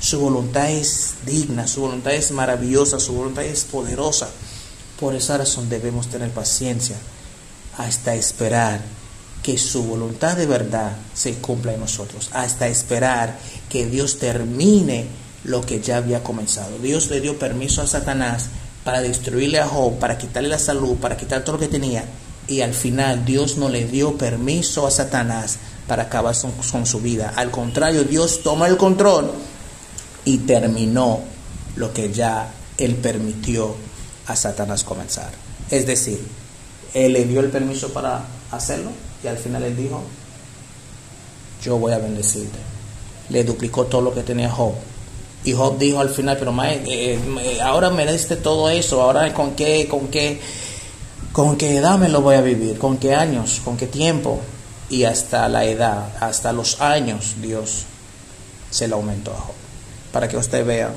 Su 0.00 0.18
voluntad 0.18 0.68
es 0.68 1.14
digna, 1.24 1.68
su 1.68 1.82
voluntad 1.82 2.12
es 2.12 2.32
maravillosa, 2.32 2.98
su 2.98 3.12
voluntad 3.12 3.44
es 3.44 3.62
poderosa. 3.64 4.28
Por 4.98 5.14
esa 5.14 5.38
razón 5.38 5.68
debemos 5.68 6.08
tener 6.08 6.30
paciencia 6.30 6.96
hasta 7.76 8.16
esperar 8.16 8.80
que 9.42 9.58
su 9.58 9.84
voluntad 9.84 10.36
de 10.36 10.46
verdad 10.46 10.92
se 11.14 11.34
cumpla 11.34 11.72
en 11.72 11.80
nosotros, 11.80 12.30
hasta 12.32 12.68
esperar 12.68 13.38
que 13.68 13.86
Dios 13.86 14.18
termine 14.18 15.06
lo 15.44 15.60
que 15.62 15.80
ya 15.80 15.98
había 15.98 16.22
comenzado. 16.22 16.78
Dios 16.78 17.08
le 17.10 17.20
dio 17.20 17.38
permiso 17.38 17.82
a 17.82 17.86
Satanás 17.86 18.46
para 18.84 19.00
destruirle 19.00 19.60
a 19.60 19.66
Job, 19.66 19.98
para 19.98 20.18
quitarle 20.18 20.48
la 20.48 20.58
salud, 20.58 20.96
para 20.96 21.16
quitar 21.16 21.44
todo 21.44 21.56
lo 21.56 21.60
que 21.60 21.68
tenía, 21.68 22.04
y 22.46 22.62
al 22.62 22.74
final 22.74 23.24
Dios 23.24 23.56
no 23.56 23.68
le 23.68 23.86
dio 23.86 24.16
permiso 24.16 24.86
a 24.86 24.90
Satanás 24.90 25.58
para 25.86 26.04
acabar 26.04 26.34
con, 26.70 26.86
su 26.86 27.00
vida. 27.00 27.32
Al 27.36 27.50
contrario, 27.50 28.04
Dios 28.04 28.42
toma 28.42 28.66
el 28.66 28.76
control 28.76 29.30
y 30.24 30.38
terminó 30.38 31.20
lo 31.76 31.92
que 31.92 32.12
ya 32.12 32.52
él 32.76 32.96
permitió 32.96 33.74
a 34.26 34.36
Satanás 34.36 34.84
comenzar. 34.84 35.30
Es 35.70 35.86
decir, 35.86 36.20
él 36.94 37.12
le 37.12 37.24
dio 37.24 37.40
el 37.40 37.50
permiso 37.50 37.92
para 37.92 38.24
hacerlo 38.50 38.90
y 39.22 39.26
al 39.26 39.36
final 39.36 39.62
él 39.64 39.76
dijo, 39.76 40.02
yo 41.62 41.78
voy 41.78 41.92
a 41.92 41.98
bendecirte. 41.98 42.58
Le 43.30 43.44
duplicó 43.44 43.86
todo 43.86 44.00
lo 44.00 44.14
que 44.14 44.22
tenía 44.22 44.50
Job. 44.50 44.74
Y 45.44 45.52
Job 45.52 45.78
dijo 45.78 46.00
al 46.00 46.10
final, 46.10 46.36
pero 46.38 46.54
eh, 46.64 47.18
eh, 47.42 47.60
ahora 47.60 47.90
me 47.90 48.10
diste 48.10 48.36
todo 48.36 48.70
eso, 48.70 49.02
ahora 49.02 49.32
con 49.34 49.52
qué, 49.52 49.86
con 49.88 50.08
qué 50.08 50.40
¿Con 51.38 51.56
qué 51.56 51.76
edad 51.76 51.98
me 51.98 52.08
lo 52.08 52.20
voy 52.20 52.34
a 52.34 52.40
vivir? 52.40 52.78
¿Con 52.78 52.96
qué 52.96 53.14
años? 53.14 53.60
¿Con 53.64 53.76
qué 53.76 53.86
tiempo? 53.86 54.40
Y 54.90 55.04
hasta 55.04 55.48
la 55.48 55.64
edad, 55.66 56.16
hasta 56.20 56.52
los 56.52 56.80
años, 56.80 57.36
Dios 57.40 57.84
se 58.70 58.88
lo 58.88 58.96
aumentó 58.96 59.30
a 59.32 59.40
Job. 59.40 59.54
Para 60.12 60.26
que 60.26 60.36
usted 60.36 60.66
vea 60.66 60.90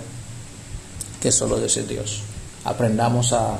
que 1.21 1.31
solo 1.31 1.59
Dios 1.59 1.77
es 1.77 1.87
Dios. 1.87 2.21
Aprendamos 2.63 3.33
a 3.33 3.59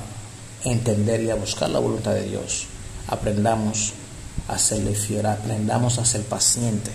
entender 0.64 1.22
y 1.22 1.30
a 1.30 1.36
buscar 1.36 1.70
la 1.70 1.78
voluntad 1.78 2.14
de 2.14 2.24
Dios. 2.24 2.66
Aprendamos 3.08 3.94
a 4.48 4.58
serle 4.58 4.96
fiel, 4.96 5.26
aprendamos 5.26 5.98
a 5.98 6.06
ser 6.06 6.24
paciente 6.24 6.92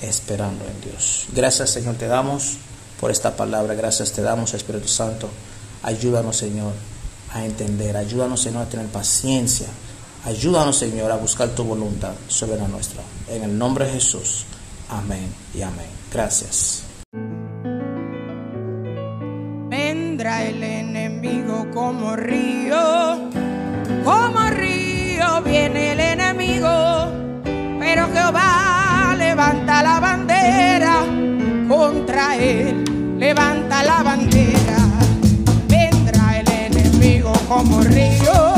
esperando 0.00 0.64
en 0.64 0.80
Dios. 0.80 1.26
Gracias 1.34 1.70
Señor 1.70 1.96
te 1.96 2.06
damos 2.06 2.58
por 3.00 3.10
esta 3.10 3.36
palabra, 3.36 3.74
gracias 3.74 4.12
te 4.12 4.22
damos 4.22 4.54
Espíritu 4.54 4.88
Santo. 4.88 5.28
Ayúdanos 5.82 6.36
Señor 6.36 6.72
a 7.34 7.44
entender. 7.44 7.96
Ayúdanos, 7.96 8.42
Señor, 8.42 8.62
a 8.62 8.68
tener 8.68 8.86
paciencia. 8.86 9.68
Ayúdanos, 10.24 10.78
Señor, 10.78 11.10
a 11.10 11.16
buscar 11.16 11.48
tu 11.50 11.64
voluntad 11.64 12.12
sobre 12.28 12.56
la 12.56 12.68
nuestra. 12.68 13.02
En 13.28 13.42
el 13.42 13.58
nombre 13.58 13.86
de 13.86 13.92
Jesús. 13.92 14.44
Amén 14.88 15.32
y 15.54 15.62
amén. 15.62 15.88
Gracias. 16.12 16.84
Vendrá 19.68 20.44
el 20.44 20.62
enemigo 20.62 21.70
como 21.72 22.14
río, 22.14 22.78
contra 31.68 32.36
él, 32.36 32.84
levanta 33.18 33.82
la 33.82 34.02
bandera. 34.02 34.92
Como 37.48 37.82
río, 37.82 38.51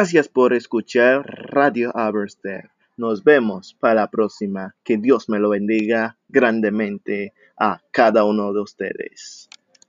Gracias 0.00 0.28
por 0.28 0.54
escuchar 0.54 1.26
Radio 1.52 1.94
Abersteth. 1.94 2.70
Nos 2.96 3.22
vemos 3.22 3.76
para 3.78 3.96
la 3.96 4.10
próxima. 4.10 4.74
Que 4.82 4.96
Dios 4.96 5.28
me 5.28 5.38
lo 5.38 5.50
bendiga 5.50 6.16
grandemente 6.26 7.34
a 7.58 7.82
cada 7.90 8.24
uno 8.24 8.54
de 8.54 8.60
ustedes. 8.60 9.39